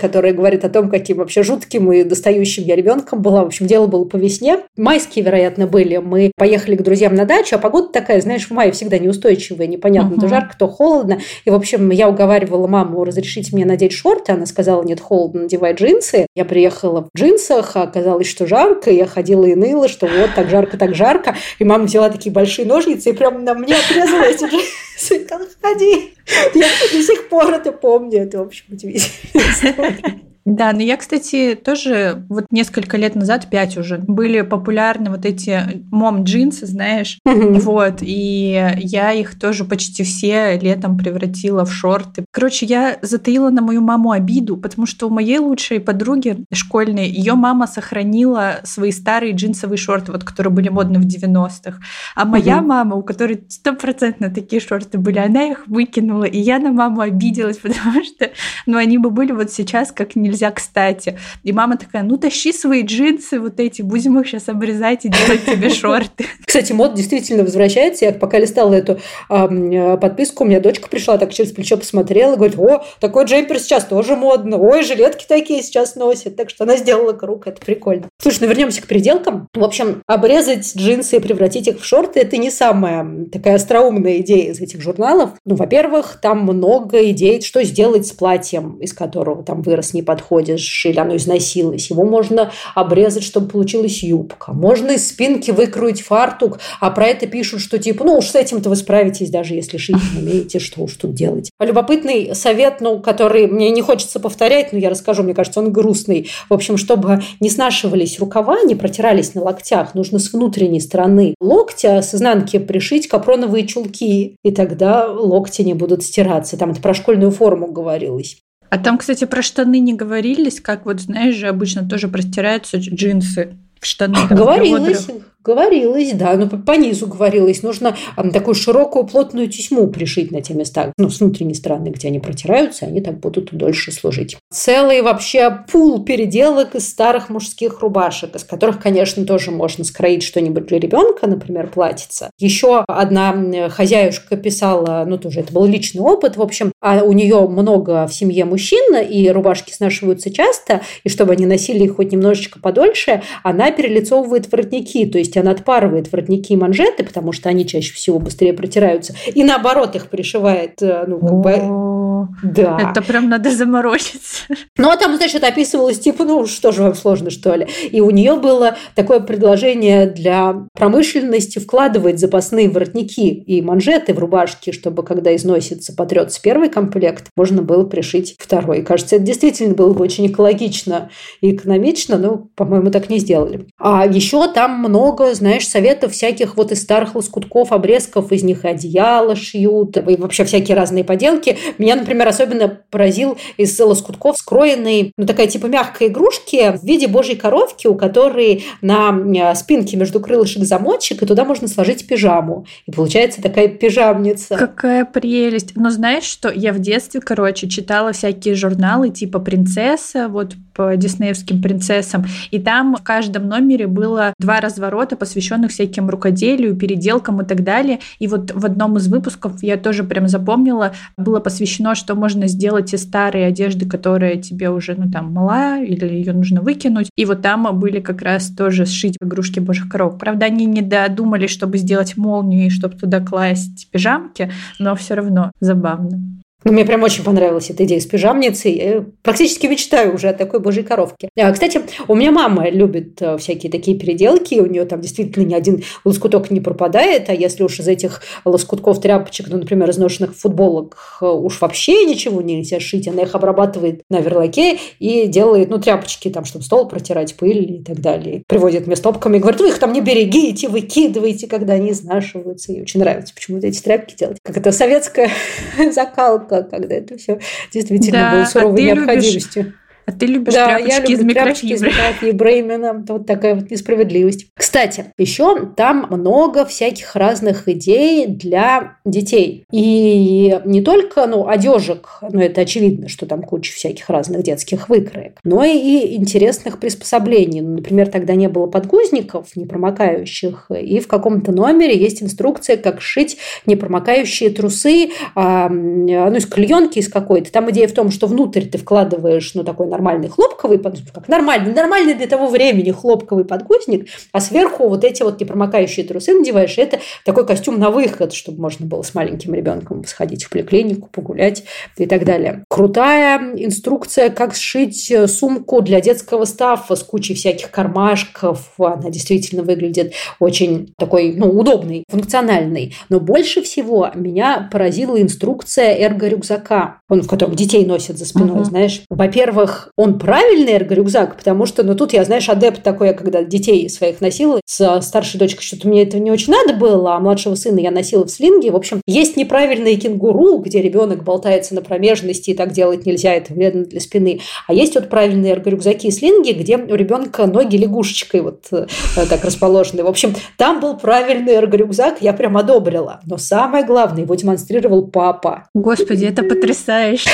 которая 0.00 0.32
говорит 0.32 0.64
о 0.64 0.68
том, 0.68 0.90
каким 0.90 1.18
вообще 1.18 1.42
жутким 1.42 1.92
и 1.92 2.04
достающим 2.04 2.64
я 2.64 2.76
ребенком 2.76 3.22
была. 3.22 3.42
В 3.42 3.46
общем, 3.46 3.66
дело 3.66 3.86
было 3.86 4.04
по 4.04 4.16
весне. 4.16 4.60
Майские, 4.76 5.24
вероятно, 5.24 5.66
были. 5.66 5.96
Мы 5.98 6.32
поехали 6.36 6.76
к 6.76 6.82
друзьям 6.82 7.14
на 7.14 7.24
дачу, 7.24 7.56
а 7.56 7.58
погода 7.58 7.88
такая, 7.88 8.20
знаешь, 8.20 8.46
в 8.46 8.50
мае 8.50 8.72
всегда 8.72 8.98
неустойчивая, 8.98 9.66
непонятно, 9.70 10.14
uh-huh. 10.14 10.20
то 10.20 10.28
жарко, 10.28 10.56
то 10.58 10.68
холодно. 10.68 11.20
И, 11.44 11.50
в 11.50 11.54
общем, 11.54 11.90
я 11.90 12.08
уговаривала 12.08 12.66
маму 12.66 13.04
разрешить 13.04 13.52
мне 13.52 13.64
надеть 13.64 13.92
шорты. 13.92 14.32
Она 14.32 14.46
сказала, 14.46 14.82
нет, 14.82 15.00
холодно, 15.00 15.42
надевай 15.42 15.74
джинсы. 15.74 16.26
Я 16.34 16.44
приехала 16.44 17.08
в 17.12 17.18
джинсах, 17.18 17.76
а 17.76 17.82
оказалось, 17.82 18.26
что 18.26 18.46
жарко. 18.46 18.90
Я 18.90 19.06
ходила 19.06 19.44
и 19.44 19.54
ныла, 19.54 19.88
что 19.88 20.06
вот 20.06 20.30
так 20.34 20.48
жарко, 20.50 20.76
так 20.76 20.94
жарко. 20.94 21.36
И 21.58 21.64
мама 21.64 21.84
взяла 21.84 22.10
такие 22.10 22.32
большие 22.32 22.66
ножницы 22.66 23.10
и 23.10 23.12
прям 23.12 23.44
на 23.44 23.54
мне 23.54 23.74
отрезала 23.74 24.22
эти 24.22 24.44
джинсы. 24.44 25.26
Ходи. 25.62 26.14
Я 26.54 26.66
до 26.92 27.02
сих 27.02 27.28
пор 27.28 27.52
это 27.52 27.72
помню. 27.72 28.22
Это, 28.22 28.38
в 28.38 28.42
общем, 28.42 28.64
удивительно. 28.70 30.20
Да, 30.50 30.72
но 30.72 30.82
я, 30.82 30.96
кстати, 30.96 31.54
тоже 31.54 32.24
вот 32.28 32.46
несколько 32.50 32.96
лет 32.96 33.14
назад, 33.14 33.46
пять 33.48 33.78
уже, 33.78 33.98
были 33.98 34.40
популярны 34.40 35.08
вот 35.10 35.24
эти 35.24 35.84
мом-джинсы, 35.92 36.66
знаешь, 36.66 37.18
вот, 37.24 37.98
и 38.00 38.60
я 38.78 39.12
их 39.12 39.38
тоже 39.38 39.64
почти 39.64 40.02
все 40.02 40.58
летом 40.58 40.98
превратила 40.98 41.64
в 41.64 41.72
шорты. 41.72 42.24
Короче, 42.32 42.66
я 42.66 42.98
затаила 43.00 43.50
на 43.50 43.62
мою 43.62 43.80
маму 43.80 44.10
обиду, 44.10 44.56
потому 44.56 44.86
что 44.86 45.06
у 45.06 45.10
моей 45.10 45.38
лучшей 45.38 45.78
подруги 45.78 46.38
школьной, 46.52 47.08
ее 47.08 47.34
мама 47.34 47.68
сохранила 47.68 48.56
свои 48.64 48.90
старые 48.90 49.34
джинсовые 49.34 49.78
шорты, 49.78 50.10
вот, 50.10 50.24
которые 50.24 50.52
были 50.52 50.68
модны 50.68 50.98
в 50.98 51.06
90-х, 51.06 51.78
а 52.16 52.24
моя 52.24 52.60
мама, 52.60 52.96
у 52.96 53.04
которой 53.04 53.44
стопроцентно 53.48 54.30
такие 54.30 54.60
шорты 54.60 54.98
были, 54.98 55.18
она 55.18 55.44
их 55.44 55.68
выкинула, 55.68 56.24
и 56.24 56.40
я 56.40 56.58
на 56.58 56.72
маму 56.72 57.02
обиделась, 57.02 57.58
потому 57.62 58.02
что, 58.02 58.30
ну, 58.66 58.78
они 58.78 58.98
бы 58.98 59.10
были 59.10 59.30
вот 59.30 59.52
сейчас 59.52 59.92
как 59.92 60.16
нельзя 60.16 60.39
нельзя 60.40 60.50
кстати. 60.50 61.18
И 61.42 61.52
мама 61.52 61.76
такая, 61.76 62.02
ну 62.02 62.16
тащи 62.16 62.52
свои 62.52 62.82
джинсы 62.82 63.38
вот 63.38 63.60
эти, 63.60 63.82
будем 63.82 64.18
их 64.18 64.26
сейчас 64.26 64.48
обрезать 64.48 65.04
и 65.04 65.08
делать 65.08 65.44
тебе 65.44 65.70
шорты. 65.70 66.24
Кстати, 66.44 66.72
мод 66.72 66.94
действительно 66.94 67.44
возвращается. 67.44 68.06
Я 68.06 68.12
пока 68.12 68.38
листала 68.38 68.74
эту 68.74 68.98
э, 69.28 69.96
подписку, 69.98 70.44
у 70.44 70.46
меня 70.46 70.60
дочка 70.60 70.88
пришла, 70.88 71.18
так 71.18 71.32
через 71.32 71.52
плечо 71.52 71.76
посмотрела, 71.76 72.36
говорит, 72.36 72.58
о, 72.58 72.84
такой 73.00 73.24
джемпер 73.24 73.58
сейчас 73.58 73.84
тоже 73.84 74.16
модно, 74.16 74.56
ой, 74.56 74.82
жилетки 74.82 75.26
такие 75.28 75.62
сейчас 75.62 75.96
носят. 75.96 76.36
Так 76.36 76.50
что 76.50 76.64
она 76.64 76.76
сделала 76.76 77.12
круг, 77.12 77.46
это 77.46 77.60
прикольно. 77.64 78.08
Слушай, 78.20 78.38
ну 78.42 78.46
вернемся 78.48 78.82
к 78.82 78.86
переделкам. 78.86 79.48
В 79.54 79.62
общем, 79.62 80.02
обрезать 80.06 80.76
джинсы 80.76 81.16
и 81.16 81.20
превратить 81.20 81.68
их 81.68 81.80
в 81.80 81.84
шорты– 81.84 82.20
это 82.20 82.36
не 82.36 82.50
самая 82.50 83.26
такая 83.32 83.56
остроумная 83.56 84.18
идея 84.18 84.50
из 84.50 84.60
этих 84.60 84.80
журналов. 84.80 85.30
Ну, 85.44 85.54
во-первых, 85.54 86.18
там 86.22 86.40
много 86.42 87.10
идей, 87.10 87.40
что 87.42 87.62
сделать 87.62 88.06
с 88.06 88.12
платьем, 88.12 88.78
из 88.78 88.92
которого 88.92 89.42
там 89.42 89.62
вырос 89.62 89.94
не 89.94 90.02
подход 90.20 90.30
ходишь, 90.30 90.86
или 90.86 90.98
оно 90.98 91.16
износилось. 91.16 91.90
Его 91.90 92.04
можно 92.04 92.52
обрезать, 92.74 93.24
чтобы 93.24 93.48
получилась 93.48 94.02
юбка. 94.02 94.52
Можно 94.52 94.92
из 94.92 95.08
спинки 95.08 95.50
выкроить 95.50 96.02
фартук, 96.02 96.60
а 96.80 96.90
про 96.90 97.06
это 97.06 97.26
пишут, 97.26 97.60
что 97.60 97.78
типа, 97.78 98.04
ну 98.04 98.18
уж 98.18 98.26
с 98.26 98.34
этим-то 98.34 98.70
вы 98.70 98.76
справитесь, 98.76 99.30
даже 99.30 99.54
если 99.54 99.76
шить 99.76 99.96
не 100.14 100.22
умеете, 100.22 100.58
что 100.60 100.82
уж 100.82 100.94
тут 100.94 101.14
делать. 101.14 101.50
А 101.58 101.66
любопытный 101.66 102.34
совет, 102.34 102.80
ну, 102.80 103.00
который 103.00 103.46
мне 103.48 103.70
не 103.70 103.82
хочется 103.82 104.20
повторять, 104.20 104.72
но 104.72 104.78
я 104.78 104.90
расскажу, 104.90 105.22
мне 105.22 105.34
кажется, 105.34 105.60
он 105.60 105.72
грустный. 105.72 106.30
В 106.48 106.54
общем, 106.54 106.76
чтобы 106.76 107.22
не 107.40 107.50
снашивались 107.50 108.18
рукава, 108.18 108.62
не 108.62 108.74
протирались 108.74 109.34
на 109.34 109.42
локтях, 109.42 109.94
нужно 109.94 110.18
с 110.18 110.32
внутренней 110.32 110.80
стороны 110.80 111.34
локтя 111.40 112.02
с 112.02 112.14
изнанки 112.14 112.58
пришить 112.58 113.08
капроновые 113.08 113.66
чулки, 113.66 114.36
и 114.42 114.50
тогда 114.52 115.06
локти 115.06 115.62
не 115.62 115.74
будут 115.74 116.02
стираться. 116.02 116.56
Там 116.56 116.70
это 116.70 116.80
про 116.80 116.94
школьную 116.94 117.30
форму 117.30 117.72
говорилось. 117.72 118.38
А 118.70 118.78
там, 118.78 118.98
кстати, 118.98 119.24
про 119.24 119.42
штаны 119.42 119.80
не 119.80 119.94
говорились, 119.94 120.60
как 120.60 120.86
вот, 120.86 121.00
знаешь 121.00 121.34
же, 121.34 121.48
обычно 121.48 121.88
тоже 121.88 122.08
простираются 122.08 122.78
джинсы 122.78 123.54
в 123.80 123.86
штаны. 123.86 124.26
Говорилось. 124.30 125.08
Говорилось, 125.42 126.12
да, 126.12 126.34
но 126.34 126.48
ну, 126.50 126.62
по, 126.62 126.72
низу 126.72 127.06
говорилось. 127.06 127.62
Нужно 127.62 127.96
такую 128.32 128.54
широкую 128.54 129.06
плотную 129.06 129.48
тесьму 129.48 129.86
пришить 129.86 130.30
на 130.30 130.42
те 130.42 130.52
места, 130.52 130.92
ну, 130.98 131.08
с 131.08 131.20
внутренней 131.20 131.54
стороны, 131.54 131.88
где 131.88 132.08
они 132.08 132.18
протираются, 132.18 132.84
они 132.84 133.00
так 133.00 133.18
будут 133.20 133.50
дольше 133.52 133.90
служить. 133.90 134.36
Целый 134.52 135.00
вообще 135.00 135.64
пул 135.72 136.04
переделок 136.04 136.74
из 136.74 136.86
старых 136.88 137.30
мужских 137.30 137.80
рубашек, 137.80 138.36
из 138.36 138.44
которых, 138.44 138.82
конечно, 138.82 139.24
тоже 139.24 139.50
можно 139.50 139.82
скроить 139.84 140.22
что-нибудь 140.22 140.66
для 140.66 140.78
ребенка, 140.78 141.26
например, 141.26 141.70
платьице. 141.70 142.30
Еще 142.38 142.84
одна 142.86 143.70
хозяюшка 143.70 144.36
писала, 144.36 145.04
ну, 145.08 145.16
тоже 145.16 145.40
это 145.40 145.54
был 145.54 145.64
личный 145.64 146.02
опыт, 146.02 146.36
в 146.36 146.42
общем, 146.42 146.72
а 146.82 147.02
у 147.02 147.12
нее 147.12 147.48
много 147.48 148.06
в 148.06 148.12
семье 148.12 148.44
мужчин, 148.44 148.94
и 148.96 149.30
рубашки 149.30 149.72
снашиваются 149.72 150.30
часто, 150.30 150.82
и 151.02 151.08
чтобы 151.08 151.32
они 151.32 151.46
носили 151.46 151.84
их 151.84 151.96
хоть 151.96 152.12
немножечко 152.12 152.60
подольше, 152.60 153.22
она 153.42 153.70
перелицовывает 153.70 154.52
воротники, 154.52 155.06
то 155.06 155.18
есть 155.18 155.29
есть 155.30 155.36
она 155.36 155.52
отпарывает 155.52 156.10
воротники 156.10 156.52
и 156.52 156.56
манжеты, 156.56 157.04
потому 157.04 157.32
что 157.32 157.48
они 157.48 157.66
чаще 157.66 157.92
всего 157.94 158.18
быстрее 158.18 158.52
протираются, 158.52 159.14
и 159.32 159.44
наоборот 159.44 159.94
их 159.94 160.08
пришивает, 160.08 160.82
э, 160.82 161.04
ну, 161.06 161.20
как 161.20 161.40
бы... 161.40 162.20
Да. 162.42 162.78
Это 162.90 163.02
прям 163.02 163.28
надо 163.28 163.50
заморочиться. 163.50 164.44
Ну, 164.76 164.90
а 164.90 164.96
там, 164.96 165.16
значит, 165.16 165.42
описывалось, 165.42 165.98
типа, 165.98 166.24
ну, 166.24 166.46
что 166.46 166.72
же 166.72 166.82
вам 166.82 166.94
сложно, 166.94 167.30
что 167.30 167.54
ли? 167.54 167.66
И 167.90 168.00
у 168.00 168.10
нее 168.10 168.36
было 168.36 168.76
такое 168.94 169.20
предложение 169.20 170.06
для 170.06 170.66
промышленности 170.74 171.58
вкладывать 171.58 172.18
запасные 172.18 172.68
воротники 172.68 173.20
и 173.20 173.62
манжеты 173.62 174.12
в 174.12 174.18
рубашки, 174.18 174.70
чтобы, 174.72 175.02
когда 175.02 175.34
износится, 175.34 175.94
потрется 175.94 176.40
первый 176.42 176.68
комплект, 176.68 177.28
можно 177.36 177.62
было 177.62 177.84
пришить 177.84 178.36
второй. 178.38 178.82
Кажется, 178.82 179.16
это 179.16 179.24
действительно 179.24 179.74
было 179.74 179.94
бы 179.94 180.04
очень 180.04 180.26
экологично 180.26 181.10
и 181.40 181.54
экономично, 181.54 182.18
но, 182.18 182.48
по-моему, 182.54 182.90
так 182.90 183.08
не 183.08 183.18
сделали. 183.18 183.66
А 183.78 184.06
еще 184.06 184.52
там 184.52 184.78
много 184.80 185.19
много, 185.20 185.34
знаешь, 185.34 185.68
советов 185.68 186.12
всяких 186.12 186.56
вот 186.56 186.72
из 186.72 186.82
старых 186.82 187.14
лоскутков, 187.14 187.72
обрезков, 187.72 188.32
из 188.32 188.42
них 188.42 188.64
одеяла 188.64 189.36
шьют, 189.36 189.96
и 189.96 190.16
вообще 190.16 190.44
всякие 190.44 190.76
разные 190.76 191.04
поделки. 191.04 191.58
Меня, 191.78 191.96
например, 191.96 192.28
особенно 192.28 192.80
поразил 192.90 193.36
из 193.56 193.78
лоскутков 193.78 194.36
скроенный, 194.36 195.12
ну, 195.16 195.26
такая 195.26 195.46
типа 195.46 195.66
мягкая 195.66 196.08
игрушки 196.08 196.76
в 196.76 196.84
виде 196.84 197.06
божьей 197.06 197.36
коровки, 197.36 197.86
у 197.86 197.94
которой 197.94 198.64
на 198.80 199.54
спинке 199.54 199.96
между 199.96 200.20
крылышек 200.20 200.64
замочек, 200.64 201.22
и 201.22 201.26
туда 201.26 201.44
можно 201.44 201.68
сложить 201.68 202.06
пижаму. 202.06 202.66
И 202.86 202.92
получается 202.92 203.42
такая 203.42 203.68
пижамница. 203.68 204.56
Какая 204.56 205.04
прелесть. 205.04 205.76
Но 205.76 205.90
знаешь 205.90 206.24
что? 206.24 206.50
Я 206.50 206.72
в 206.72 206.78
детстве, 206.78 207.20
короче, 207.20 207.68
читала 207.68 208.12
всякие 208.12 208.54
журналы 208.54 209.10
типа 209.10 209.38
«Принцесса», 209.38 210.28
вот 210.28 210.54
по 210.74 210.96
диснеевским 210.96 211.60
принцессам. 211.60 212.24
И 212.50 212.58
там 212.58 212.96
в 212.96 213.02
каждом 213.02 213.48
номере 213.48 213.86
было 213.86 214.32
два 214.38 214.60
разворота, 214.60 215.09
посвященных 215.16 215.70
всяким 215.70 216.08
рукоделию, 216.08 216.76
переделкам 216.76 217.42
и 217.42 217.44
так 217.44 217.62
далее. 217.64 218.00
И 218.18 218.26
вот 218.26 218.52
в 218.52 218.64
одном 218.64 218.96
из 218.96 219.08
выпусков 219.08 219.62
я 219.62 219.76
тоже 219.76 220.04
прям 220.04 220.28
запомнила, 220.28 220.92
было 221.16 221.40
посвящено, 221.40 221.94
что 221.94 222.14
можно 222.14 222.46
сделать 222.46 222.94
из 222.94 223.02
старой 223.02 223.46
одежды, 223.46 223.86
которая 223.86 224.36
тебе 224.36 224.70
уже, 224.70 224.94
ну 224.94 225.10
там, 225.10 225.32
мала, 225.32 225.82
или 225.82 226.06
ее 226.06 226.32
нужно 226.32 226.60
выкинуть. 226.60 227.10
И 227.16 227.24
вот 227.24 227.42
там 227.42 227.78
были 227.78 228.00
как 228.00 228.22
раз 228.22 228.50
тоже 228.50 228.86
сшить 228.86 229.16
игрушки 229.20 229.60
божьих 229.60 229.88
коров. 229.88 230.18
Правда, 230.18 230.46
они 230.46 230.66
не 230.66 230.82
додумались, 230.82 231.50
чтобы 231.50 231.78
сделать 231.78 232.16
молнию 232.16 232.66
и 232.66 232.70
чтобы 232.70 232.96
туда 232.96 233.20
класть 233.20 233.88
пижамки, 233.90 234.50
но 234.78 234.94
все 234.96 235.14
равно 235.14 235.52
забавно. 235.60 236.39
Ну, 236.64 236.72
мне 236.72 236.84
прям 236.84 237.02
очень 237.02 237.24
понравилась 237.24 237.70
эта 237.70 237.84
идея 237.84 238.00
с 238.00 238.06
пижамницей. 238.06 238.72
Я 238.72 239.04
практически 239.22 239.66
мечтаю 239.66 240.14
уже 240.14 240.28
о 240.28 240.34
такой 240.34 240.60
божьей 240.60 240.82
коровке. 240.82 241.30
А, 241.38 241.50
кстати, 241.52 241.80
у 242.06 242.14
меня 242.14 242.32
мама 242.32 242.68
любит 242.68 243.20
э, 243.22 243.38
всякие 243.38 243.72
такие 243.72 243.98
переделки. 243.98 244.56
У 244.56 244.66
нее 244.66 244.84
там 244.84 245.00
действительно 245.00 245.44
ни 245.44 245.54
один 245.54 245.82
лоскуток 246.04 246.50
не 246.50 246.60
пропадает. 246.60 247.30
А 247.30 247.34
если 247.34 247.62
уж 247.62 247.80
из 247.80 247.88
этих 247.88 248.22
лоскутков 248.44 249.00
тряпочек, 249.00 249.48
ну, 249.48 249.56
например, 249.56 249.88
изношенных 249.88 250.36
футболок, 250.36 250.98
э, 251.22 251.26
уж 251.26 251.58
вообще 251.62 252.04
ничего 252.04 252.42
нельзя 252.42 252.78
шить, 252.78 253.08
она 253.08 253.22
их 253.22 253.34
обрабатывает 253.34 254.02
на 254.10 254.20
верлаке 254.20 254.78
и 254.98 255.26
делает, 255.28 255.70
ну, 255.70 255.78
тряпочки 255.78 256.28
там, 256.28 256.44
чтобы 256.44 256.66
стол 256.66 256.88
протирать, 256.88 257.36
пыль 257.36 257.76
и 257.76 257.82
так 257.82 258.00
далее. 258.00 258.42
Приводит 258.46 258.86
мне 258.86 258.96
стопками 258.96 259.38
и 259.38 259.40
говорит, 259.40 259.62
вы 259.62 259.68
их 259.68 259.78
там 259.78 259.94
не 259.94 260.02
берегите, 260.02 260.68
выкидывайте, 260.68 261.46
когда 261.46 261.72
они 261.72 261.92
изнашиваются. 261.92 262.72
Ей 262.72 262.82
очень 262.82 263.00
нравится 263.00 263.34
почему-то 263.34 263.66
эти 263.66 263.80
тряпки 263.80 264.14
делать. 264.14 264.36
Как 264.42 264.58
это 264.58 264.72
советская 264.72 265.30
закалка 265.90 266.49
когда 266.50 266.94
это 266.94 267.16
все 267.16 267.38
действительно 267.72 268.18
да, 268.18 268.32
было 268.32 268.44
суровой 268.44 268.80
а 268.80 268.94
необходимостью. 268.94 269.62
Любишь 269.64 269.79
а 270.10 270.18
ты 270.18 270.26
любишь 270.26 270.54
да, 270.54 270.66
тряпочки 270.66 270.90
я 270.90 270.98
люблю 270.98 271.14
из 271.14 271.22
микрофибры. 271.22 271.74
из 271.74 271.82
микрофибры 271.82 272.50
Бреймена. 272.50 273.04
Вот 273.08 273.26
такая 273.26 273.54
вот 273.54 273.70
несправедливость. 273.70 274.46
Кстати, 274.54 275.12
еще 275.18 275.66
там 275.76 276.06
много 276.10 276.64
всяких 276.64 277.14
разных 277.14 277.68
идей 277.68 278.26
для 278.26 278.96
детей. 279.04 279.64
И 279.70 280.58
не 280.64 280.82
только 280.82 281.26
ну, 281.26 281.48
одежек, 281.48 282.20
ну 282.22 282.40
это 282.40 282.62
очевидно, 282.62 283.08
что 283.08 283.26
там 283.26 283.42
куча 283.42 283.72
всяких 283.72 284.08
разных 284.10 284.42
детских 284.42 284.88
выкроек, 284.88 285.38
но 285.44 285.62
и 285.64 286.16
интересных 286.16 286.80
приспособлений. 286.80 287.60
Ну, 287.60 287.76
например, 287.76 288.08
тогда 288.08 288.34
не 288.34 288.48
было 288.48 288.66
подгузников 288.66 289.54
непромокающих, 289.54 290.70
и 290.70 290.98
в 291.00 291.06
каком-то 291.08 291.52
номере 291.52 291.96
есть 291.96 292.22
инструкция, 292.22 292.76
как 292.76 293.00
шить 293.00 293.38
непромокающие 293.66 294.50
трусы, 294.50 295.10
а, 295.34 295.68
ну, 295.68 296.34
из 296.34 296.46
клеенки 296.46 296.98
из 296.98 297.08
какой-то. 297.08 297.52
Там 297.52 297.70
идея 297.70 297.86
в 297.86 297.92
том, 297.92 298.10
что 298.10 298.26
внутрь 298.26 298.62
ты 298.62 298.78
вкладываешь, 298.78 299.54
ну, 299.54 299.62
такой 299.62 299.86
нормальный 300.00 300.28
хлопковый, 300.28 300.78
как 300.78 301.28
нормальный, 301.28 301.74
нормальный 301.74 302.14
для 302.14 302.26
того 302.26 302.48
времени 302.48 302.90
хлопковый 302.90 303.44
подгузник, 303.44 304.08
а 304.32 304.40
сверху 304.40 304.88
вот 304.88 305.04
эти 305.04 305.22
вот 305.22 305.40
непромокающие 305.40 306.06
трусы 306.06 306.32
надеваешь. 306.32 306.78
Это 306.78 307.00
такой 307.24 307.46
костюм 307.46 307.78
на 307.78 307.90
выход, 307.90 308.32
чтобы 308.32 308.60
можно 308.60 308.86
было 308.86 309.02
с 309.02 309.14
маленьким 309.14 309.54
ребенком 309.54 310.04
сходить 310.04 310.44
в 310.44 310.50
поликлинику, 310.50 311.08
погулять 311.12 311.64
и 311.98 312.06
так 312.06 312.24
далее. 312.24 312.64
Крутая 312.68 313.52
инструкция, 313.56 314.30
как 314.30 314.54
сшить 314.54 315.12
сумку 315.26 315.82
для 315.82 316.00
детского 316.00 316.46
стафа 316.46 316.96
с 316.96 317.02
кучей 317.02 317.34
всяких 317.34 317.70
кармашков. 317.70 318.72
Она 318.78 319.10
действительно 319.10 319.62
выглядит 319.62 320.14
очень 320.38 320.94
такой, 320.96 321.34
ну, 321.36 321.50
удобный, 321.50 322.04
функциональный. 322.08 322.94
Но 323.10 323.20
больше 323.20 323.60
всего 323.62 324.08
меня 324.14 324.68
поразила 324.72 325.20
инструкция 325.20 325.94
эрго-рюкзака, 326.08 327.00
он 327.08 327.22
в 327.22 327.28
котором 327.28 327.54
детей 327.54 327.84
носят 327.84 328.16
за 328.16 328.24
спиной, 328.24 328.60
uh-huh. 328.60 328.64
знаешь. 328.64 329.02
Во-первых, 329.10 329.89
он 329.96 330.18
правильный 330.18 330.74
эрго-рюкзак, 330.74 331.36
потому 331.36 331.66
что, 331.66 331.82
ну, 331.82 331.94
тут 331.94 332.12
я, 332.12 332.24
знаешь, 332.24 332.48
адепт 332.48 332.82
такой, 332.82 333.08
я 333.08 333.14
когда 333.14 333.42
детей 333.42 333.88
своих 333.88 334.20
носила 334.20 334.60
с 334.64 335.00
старшей 335.02 335.38
дочкой, 335.38 335.62
что-то 335.62 335.88
мне 335.88 336.02
этого 336.02 336.20
не 336.20 336.30
очень 336.30 336.52
надо 336.52 336.74
было, 336.74 337.16
а 337.16 337.20
младшего 337.20 337.54
сына 337.54 337.80
я 337.80 337.90
носила 337.90 338.26
в 338.26 338.30
слинге. 338.30 338.70
В 338.70 338.76
общем, 338.76 339.00
есть 339.06 339.36
неправильные 339.36 339.96
кенгуру, 339.96 340.58
где 340.58 340.80
ребенок 340.80 341.24
болтается 341.24 341.74
на 341.74 341.82
промежности, 341.82 342.50
и 342.50 342.54
так 342.54 342.72
делать 342.72 343.06
нельзя, 343.06 343.34
это 343.34 343.52
вредно 343.52 343.84
для 343.84 344.00
спины. 344.00 344.40
А 344.66 344.74
есть 344.74 344.94
вот 344.94 345.08
правильные 345.08 345.52
эрго-рюкзаки 345.52 346.08
и 346.08 346.10
слинги, 346.10 346.52
где 346.52 346.76
у 346.76 346.94
ребенка 346.94 347.46
ноги 347.46 347.76
лягушечкой 347.76 348.40
вот 348.40 348.66
э, 348.72 348.86
так 349.14 349.44
расположены. 349.44 350.04
В 350.04 350.08
общем, 350.08 350.34
там 350.56 350.80
был 350.80 350.96
правильный 350.96 351.54
эрго-рюкзак, 351.54 352.18
я 352.20 352.32
прям 352.32 352.56
одобрила. 352.56 353.20
Но 353.26 353.38
самое 353.38 353.84
главное, 353.84 354.22
его 354.22 354.34
демонстрировал 354.34 355.06
папа. 355.06 355.68
Господи, 355.74 356.24
это 356.24 356.42
потрясающе. 356.42 357.30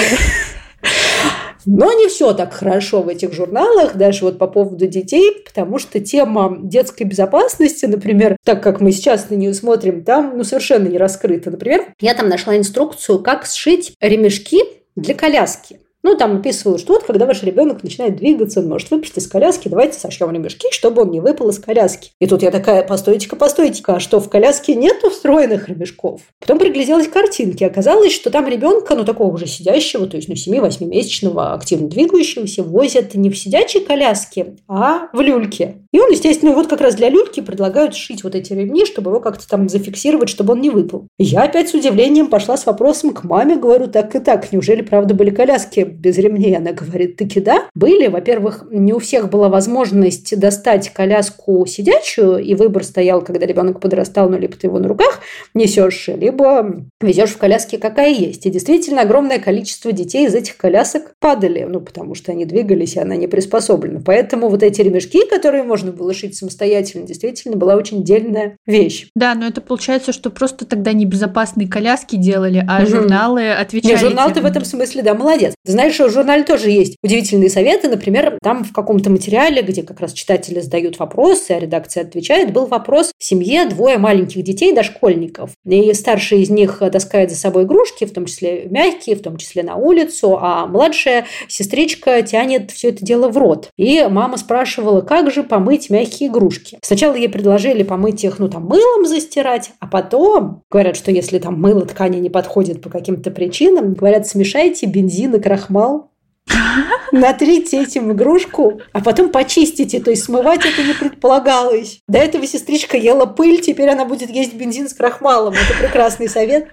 Но 1.66 1.92
не 1.92 2.08
все 2.08 2.32
так 2.32 2.52
хорошо 2.52 3.02
в 3.02 3.08
этих 3.08 3.32
журналах, 3.32 3.96
даже 3.96 4.24
вот 4.24 4.38
по 4.38 4.46
поводу 4.46 4.86
детей, 4.86 5.42
потому 5.44 5.78
что 5.78 5.98
тема 5.98 6.58
детской 6.62 7.02
безопасности, 7.02 7.86
например, 7.86 8.36
так 8.44 8.62
как 8.62 8.80
мы 8.80 8.92
сейчас 8.92 9.30
на 9.30 9.34
нее 9.34 9.52
смотрим, 9.52 10.04
там 10.04 10.34
ну, 10.36 10.44
совершенно 10.44 10.86
не 10.86 10.96
раскрыта. 10.96 11.50
Например, 11.50 11.84
я 12.00 12.14
там 12.14 12.28
нашла 12.28 12.56
инструкцию, 12.56 13.18
как 13.18 13.46
сшить 13.46 13.94
ремешки 14.00 14.60
для 14.94 15.14
коляски. 15.14 15.80
Ну, 16.06 16.14
там 16.16 16.36
описывалось, 16.36 16.82
что 16.82 16.92
вот, 16.92 17.02
когда 17.02 17.26
ваш 17.26 17.42
ребенок 17.42 17.82
начинает 17.82 18.14
двигаться, 18.14 18.60
он 18.60 18.68
может 18.68 18.92
выпасть 18.92 19.18
из 19.18 19.26
коляски, 19.26 19.66
давайте 19.66 19.98
сошьем 19.98 20.30
ремешки, 20.30 20.68
чтобы 20.70 21.02
он 21.02 21.10
не 21.10 21.18
выпал 21.18 21.48
из 21.48 21.58
коляски. 21.58 22.12
И 22.20 22.28
тут 22.28 22.44
я 22.44 22.52
такая, 22.52 22.84
постойте-ка, 22.84 23.34
постойте-ка, 23.34 23.96
а 23.96 23.98
что, 23.98 24.20
в 24.20 24.30
коляске 24.30 24.76
нет 24.76 25.02
встроенных 25.02 25.68
ремешков? 25.68 26.20
Потом 26.38 26.60
пригляделась 26.60 27.08
к 27.08 27.12
картинке. 27.12 27.66
Оказалось, 27.66 28.12
что 28.12 28.30
там 28.30 28.46
ребенка, 28.46 28.94
ну, 28.94 29.04
такого 29.04 29.34
уже 29.34 29.48
сидящего, 29.48 30.06
то 30.06 30.16
есть, 30.16 30.28
ну, 30.28 30.36
7-8-месячного, 30.36 31.54
активно 31.54 31.88
двигающегося, 31.88 32.62
возят 32.62 33.16
не 33.16 33.28
в 33.28 33.36
сидячей 33.36 33.80
коляске, 33.80 34.54
а 34.68 35.08
в 35.12 35.20
люльке. 35.20 35.78
И 35.90 35.98
он, 35.98 36.12
естественно, 36.12 36.52
вот 36.52 36.68
как 36.68 36.82
раз 36.82 36.94
для 36.94 37.08
люльки 37.08 37.40
предлагают 37.40 37.96
шить 37.96 38.22
вот 38.22 38.36
эти 38.36 38.52
ремни, 38.52 38.86
чтобы 38.86 39.10
его 39.10 39.18
как-то 39.18 39.48
там 39.48 39.68
зафиксировать, 39.68 40.28
чтобы 40.28 40.52
он 40.52 40.60
не 40.60 40.70
выпал. 40.70 41.08
Я 41.18 41.42
опять 41.42 41.70
с 41.70 41.74
удивлением 41.74 42.28
пошла 42.28 42.56
с 42.56 42.64
вопросом 42.64 43.12
к 43.12 43.24
маме, 43.24 43.56
говорю, 43.56 43.88
так 43.88 44.14
и 44.14 44.20
так, 44.20 44.52
неужели 44.52 44.82
правда 44.82 45.12
были 45.12 45.30
коляски 45.30 45.95
без 45.98 46.18
ремней. 46.18 46.56
Она 46.56 46.72
говорит, 46.72 47.16
таки 47.16 47.40
да. 47.40 47.68
Были, 47.74 48.06
во-первых, 48.08 48.64
не 48.70 48.92
у 48.92 48.98
всех 48.98 49.30
была 49.30 49.48
возможность 49.48 50.38
достать 50.38 50.90
коляску 50.90 51.64
сидячую, 51.66 52.38
и 52.38 52.54
выбор 52.54 52.84
стоял, 52.84 53.22
когда 53.22 53.46
ребенок 53.46 53.80
подрастал, 53.80 54.28
ну, 54.28 54.38
либо 54.38 54.56
ты 54.56 54.66
его 54.66 54.78
на 54.78 54.88
руках 54.88 55.20
несешь, 55.54 56.08
либо 56.08 56.84
везешь 57.00 57.30
в 57.30 57.38
коляске, 57.38 57.78
какая 57.78 58.12
есть. 58.12 58.46
И 58.46 58.50
действительно, 58.50 59.02
огромное 59.02 59.38
количество 59.38 59.92
детей 59.92 60.26
из 60.26 60.34
этих 60.34 60.56
колясок 60.56 61.12
падали, 61.20 61.66
ну, 61.68 61.80
потому 61.80 62.14
что 62.14 62.32
они 62.32 62.44
двигались, 62.44 62.96
и 62.96 63.00
она 63.00 63.16
не 63.16 63.26
приспособлена. 63.26 64.00
Поэтому 64.04 64.48
вот 64.48 64.62
эти 64.62 64.80
ремешки, 64.80 65.26
которые 65.28 65.62
можно 65.62 65.92
было 65.92 66.14
шить 66.14 66.36
самостоятельно, 66.36 67.06
действительно 67.06 67.56
была 67.56 67.76
очень 67.76 68.04
дельная 68.04 68.56
вещь. 68.66 69.08
Да, 69.14 69.34
но 69.34 69.46
это 69.46 69.60
получается, 69.60 70.12
что 70.12 70.30
просто 70.30 70.66
тогда 70.66 70.92
небезопасные 70.92 71.68
коляски 71.68 72.16
делали, 72.16 72.64
а 72.68 72.82
угу. 72.82 72.90
журналы 72.90 73.50
отвечали. 73.50 73.92
Нет, 73.92 74.00
журнал 74.00 74.32
ты 74.32 74.40
в 74.40 74.46
этом 74.46 74.64
смысле, 74.64 75.02
да, 75.02 75.14
молодец. 75.14 75.54
Знаешь, 75.64 75.85
знаешь, 75.94 76.12
в 76.12 76.14
журнале 76.14 76.44
тоже 76.44 76.70
есть 76.70 76.96
удивительные 77.02 77.50
советы. 77.50 77.88
Например, 77.88 78.38
там 78.42 78.64
в 78.64 78.72
каком-то 78.72 79.10
материале, 79.10 79.62
где 79.62 79.82
как 79.82 80.00
раз 80.00 80.12
читатели 80.12 80.60
задают 80.60 80.98
вопросы, 80.98 81.52
а 81.52 81.60
редакция 81.60 82.02
отвечает, 82.02 82.52
был 82.52 82.66
вопрос 82.66 83.12
в 83.18 83.24
семье 83.24 83.66
двое 83.66 83.98
маленьких 83.98 84.42
детей, 84.42 84.72
дошкольников. 84.72 85.50
И 85.64 85.92
старший 85.94 86.42
из 86.42 86.50
них 86.50 86.82
таскает 86.92 87.30
за 87.30 87.36
собой 87.36 87.64
игрушки, 87.64 88.04
в 88.04 88.12
том 88.12 88.26
числе 88.26 88.66
мягкие, 88.68 89.16
в 89.16 89.22
том 89.22 89.36
числе 89.36 89.62
на 89.62 89.76
улицу, 89.76 90.38
а 90.40 90.66
младшая 90.66 91.26
сестричка 91.48 92.22
тянет 92.22 92.70
все 92.70 92.88
это 92.88 93.04
дело 93.04 93.28
в 93.28 93.36
рот. 93.36 93.68
И 93.76 94.04
мама 94.08 94.36
спрашивала, 94.36 95.00
как 95.02 95.30
же 95.30 95.42
помыть 95.42 95.90
мягкие 95.90 96.28
игрушки. 96.28 96.78
Сначала 96.82 97.14
ей 97.14 97.28
предложили 97.28 97.82
помыть 97.82 98.24
их, 98.24 98.38
ну, 98.38 98.48
там, 98.48 98.64
мылом 98.64 99.06
застирать, 99.06 99.70
а 99.80 99.86
потом 99.86 100.62
говорят, 100.70 100.96
что 100.96 101.10
если 101.10 101.38
там 101.38 101.60
мыло 101.60 101.82
ткани 101.82 102.18
не 102.18 102.30
подходит 102.30 102.82
по 102.82 102.90
каким-то 102.90 103.30
причинам, 103.30 103.94
говорят, 103.94 104.26
смешайте 104.26 104.86
бензин 104.86 105.34
и 105.34 105.40
крахмал 105.40 105.65
крахмал, 105.66 106.10
натрите 107.12 107.82
этим 107.82 108.12
игрушку, 108.12 108.80
а 108.92 109.00
потом 109.00 109.30
почистите. 109.30 110.00
То 110.00 110.10
есть 110.10 110.24
смывать 110.24 110.64
это 110.64 110.82
не 110.82 110.92
предполагалось. 110.92 112.00
До 112.08 112.18
этого 112.18 112.46
сестричка 112.46 112.96
ела 112.96 113.26
пыль, 113.26 113.60
теперь 113.60 113.88
она 113.88 114.04
будет 114.04 114.30
есть 114.30 114.54
бензин 114.54 114.88
с 114.88 114.94
крахмалом. 114.94 115.54
Это 115.54 115.78
прекрасный 115.78 116.28
совет. 116.28 116.68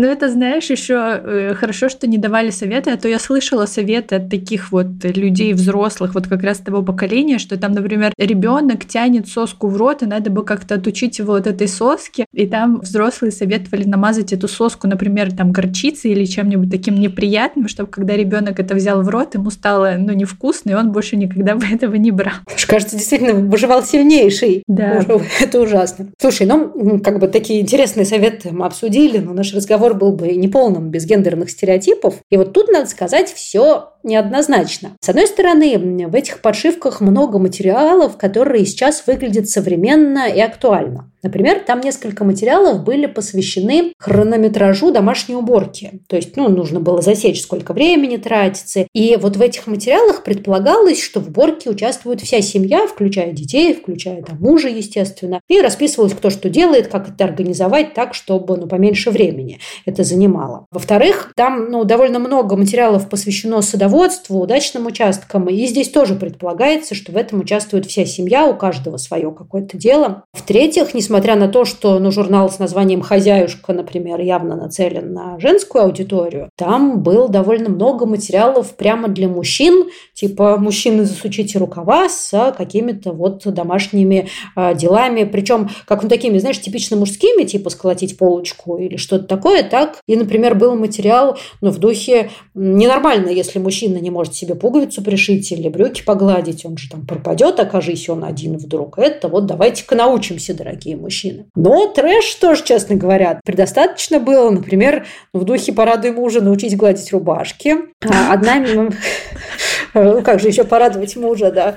Ну, 0.00 0.06
это, 0.06 0.30
знаешь, 0.30 0.70
еще 0.70 0.94
э, 0.94 1.54
хорошо, 1.54 1.90
что 1.90 2.06
не 2.06 2.16
давали 2.16 2.48
советы, 2.48 2.90
а 2.90 2.96
то 2.96 3.06
я 3.06 3.18
слышала 3.18 3.66
советы 3.66 4.14
от 4.14 4.30
таких 4.30 4.72
вот 4.72 4.86
людей 5.02 5.52
взрослых, 5.52 6.14
вот 6.14 6.26
как 6.26 6.42
раз 6.42 6.56
того 6.56 6.80
поколения, 6.80 7.36
что 7.36 7.58
там, 7.58 7.72
например, 7.72 8.14
ребенок 8.16 8.86
тянет 8.86 9.28
соску 9.28 9.68
в 9.68 9.76
рот, 9.76 10.02
и 10.02 10.06
надо 10.06 10.30
бы 10.30 10.42
как-то 10.42 10.76
отучить 10.76 11.18
его 11.18 11.34
от 11.34 11.46
этой 11.46 11.68
соски, 11.68 12.24
и 12.32 12.46
там 12.46 12.80
взрослые 12.80 13.30
советовали 13.30 13.84
намазать 13.84 14.32
эту 14.32 14.48
соску, 14.48 14.88
например, 14.88 15.36
там 15.36 15.52
горчицей 15.52 16.12
или 16.12 16.24
чем-нибудь 16.24 16.70
таким 16.70 16.94
неприятным, 16.94 17.68
чтобы 17.68 17.90
когда 17.90 18.16
ребенок 18.16 18.58
это 18.58 18.74
взял 18.74 19.02
в 19.02 19.08
рот, 19.10 19.34
ему 19.34 19.50
стало, 19.50 19.96
ну, 19.98 20.14
невкусно, 20.14 20.70
и 20.70 20.74
он 20.74 20.92
больше 20.92 21.16
никогда 21.16 21.56
бы 21.56 21.66
этого 21.66 21.96
не 21.96 22.10
брал. 22.10 22.36
Кажется, 22.66 22.96
действительно, 22.96 23.34
выживал 23.34 23.82
сильнейший. 23.82 24.62
Да. 24.66 25.04
Это 25.42 25.60
ужасно. 25.60 26.06
Слушай, 26.18 26.46
ну, 26.46 27.00
как 27.04 27.18
бы 27.18 27.28
такие 27.28 27.60
интересные 27.60 28.06
советы 28.06 28.48
мы 28.50 28.64
обсудили, 28.64 29.18
но 29.18 29.34
наш 29.34 29.52
разговор 29.52 29.89
был 29.94 30.12
бы 30.12 30.32
неполным 30.32 30.90
без 30.90 31.06
гендерных 31.06 31.50
стереотипов. 31.50 32.16
И 32.30 32.36
вот 32.36 32.52
тут 32.52 32.68
надо 32.68 32.86
сказать 32.86 33.32
все 33.32 33.92
неоднозначно. 34.02 34.92
С 35.00 35.08
одной 35.08 35.26
стороны, 35.26 36.06
в 36.08 36.14
этих 36.14 36.40
подшивках 36.40 37.00
много 37.00 37.38
материалов, 37.38 38.16
которые 38.16 38.64
сейчас 38.66 39.04
выглядят 39.06 39.48
современно 39.48 40.28
и 40.28 40.40
актуально. 40.40 41.10
Например, 41.22 41.60
там 41.60 41.80
несколько 41.80 42.24
материалов 42.24 42.82
были 42.82 43.04
посвящены 43.04 43.92
хронометражу 43.98 44.90
домашней 44.90 45.34
уборки. 45.34 46.00
То 46.08 46.16
есть, 46.16 46.34
ну, 46.36 46.48
нужно 46.48 46.80
было 46.80 47.02
засечь, 47.02 47.42
сколько 47.42 47.74
времени 47.74 48.16
тратится. 48.16 48.86
И 48.94 49.16
вот 49.16 49.36
в 49.36 49.42
этих 49.42 49.66
материалах 49.66 50.24
предполагалось, 50.24 51.02
что 51.02 51.20
в 51.20 51.28
уборке 51.28 51.68
участвует 51.68 52.22
вся 52.22 52.40
семья, 52.40 52.86
включая 52.86 53.32
детей, 53.32 53.74
включая 53.74 54.22
там 54.22 54.38
мужа, 54.40 54.68
естественно. 54.68 55.40
И 55.48 55.60
расписывалось, 55.60 56.14
кто 56.14 56.30
что 56.30 56.48
делает, 56.48 56.88
как 56.88 57.10
это 57.10 57.24
организовать 57.24 57.92
так, 57.92 58.14
чтобы, 58.14 58.56
ну, 58.56 58.66
поменьше 58.66 59.10
времени 59.10 59.58
это 59.84 60.04
занимало. 60.04 60.64
Во-вторых, 60.70 61.32
там, 61.36 61.70
ну, 61.70 61.84
довольно 61.84 62.18
много 62.18 62.56
материалов 62.56 63.10
посвящено 63.10 63.60
садоводству 63.60 63.89
садоводству, 63.90 64.40
удачным 64.40 64.86
участкам. 64.86 65.48
И 65.48 65.66
здесь 65.66 65.90
тоже 65.90 66.14
предполагается, 66.14 66.94
что 66.94 67.12
в 67.12 67.16
этом 67.16 67.40
участвует 67.40 67.86
вся 67.86 68.04
семья, 68.04 68.46
у 68.46 68.54
каждого 68.54 68.96
свое 68.96 69.32
какое-то 69.32 69.76
дело. 69.76 70.24
В-третьих, 70.32 70.94
несмотря 70.94 71.36
на 71.36 71.48
то, 71.48 71.64
что 71.64 71.98
ну, 71.98 72.10
журнал 72.10 72.50
с 72.50 72.58
названием 72.58 73.02
«Хозяюшка», 73.02 73.72
например, 73.72 74.20
явно 74.20 74.56
нацелен 74.56 75.12
на 75.12 75.38
женскую 75.40 75.84
аудиторию, 75.84 76.50
там 76.56 77.02
было 77.02 77.28
довольно 77.28 77.68
много 77.68 78.06
материалов 78.06 78.74
прямо 78.76 79.08
для 79.08 79.28
мужчин, 79.28 79.90
типа 80.14 80.56
«Мужчины, 80.56 81.04
засучите 81.04 81.58
рукава» 81.58 82.08
с 82.08 82.54
какими-то 82.56 83.12
вот 83.12 83.42
домашними 83.44 84.28
э, 84.56 84.74
делами, 84.74 85.24
причем 85.24 85.70
как 85.86 86.02
ну, 86.02 86.08
такими, 86.08 86.38
знаешь, 86.38 86.60
типично 86.60 86.96
мужскими, 86.96 87.44
типа 87.44 87.70
сколотить 87.70 88.16
полочку 88.16 88.76
или 88.76 88.96
что-то 88.96 89.24
такое, 89.24 89.62
так 89.62 89.98
и, 90.06 90.16
например, 90.16 90.54
был 90.54 90.74
материал 90.76 91.38
ну, 91.60 91.70
в 91.70 91.78
духе 91.78 92.30
ненормально, 92.54 93.28
если 93.28 93.58
мужчина 93.58 93.79
мужчина 93.80 94.02
не 94.02 94.10
может 94.10 94.34
себе 94.34 94.54
пуговицу 94.54 95.02
пришить 95.02 95.50
или 95.52 95.68
брюки 95.68 96.02
погладить, 96.02 96.66
он 96.66 96.76
же 96.76 96.90
там 96.90 97.06
пропадет, 97.06 97.58
окажись 97.60 98.08
он 98.08 98.24
один 98.24 98.58
вдруг. 98.58 98.98
Это 98.98 99.28
вот 99.28 99.46
давайте-ка 99.46 99.94
научимся, 99.94 100.54
дорогие 100.54 100.96
мужчины. 100.96 101.46
Но 101.54 101.86
трэш 101.86 102.34
тоже, 102.34 102.62
честно 102.64 102.96
говоря, 102.96 103.40
предостаточно 103.44 104.20
было. 104.20 104.50
Например, 104.50 105.06
в 105.32 105.44
духе 105.44 105.72
«Порадуй 105.72 106.12
мужа» 106.12 106.42
научить 106.42 106.76
гладить 106.76 107.10
рубашки. 107.12 107.76
А 108.04 108.34
одна 108.34 108.56
ну, 109.94 110.22
как 110.22 110.40
же 110.40 110.48
еще 110.48 110.64
порадовать 110.64 111.16
мужа, 111.16 111.50
да. 111.50 111.76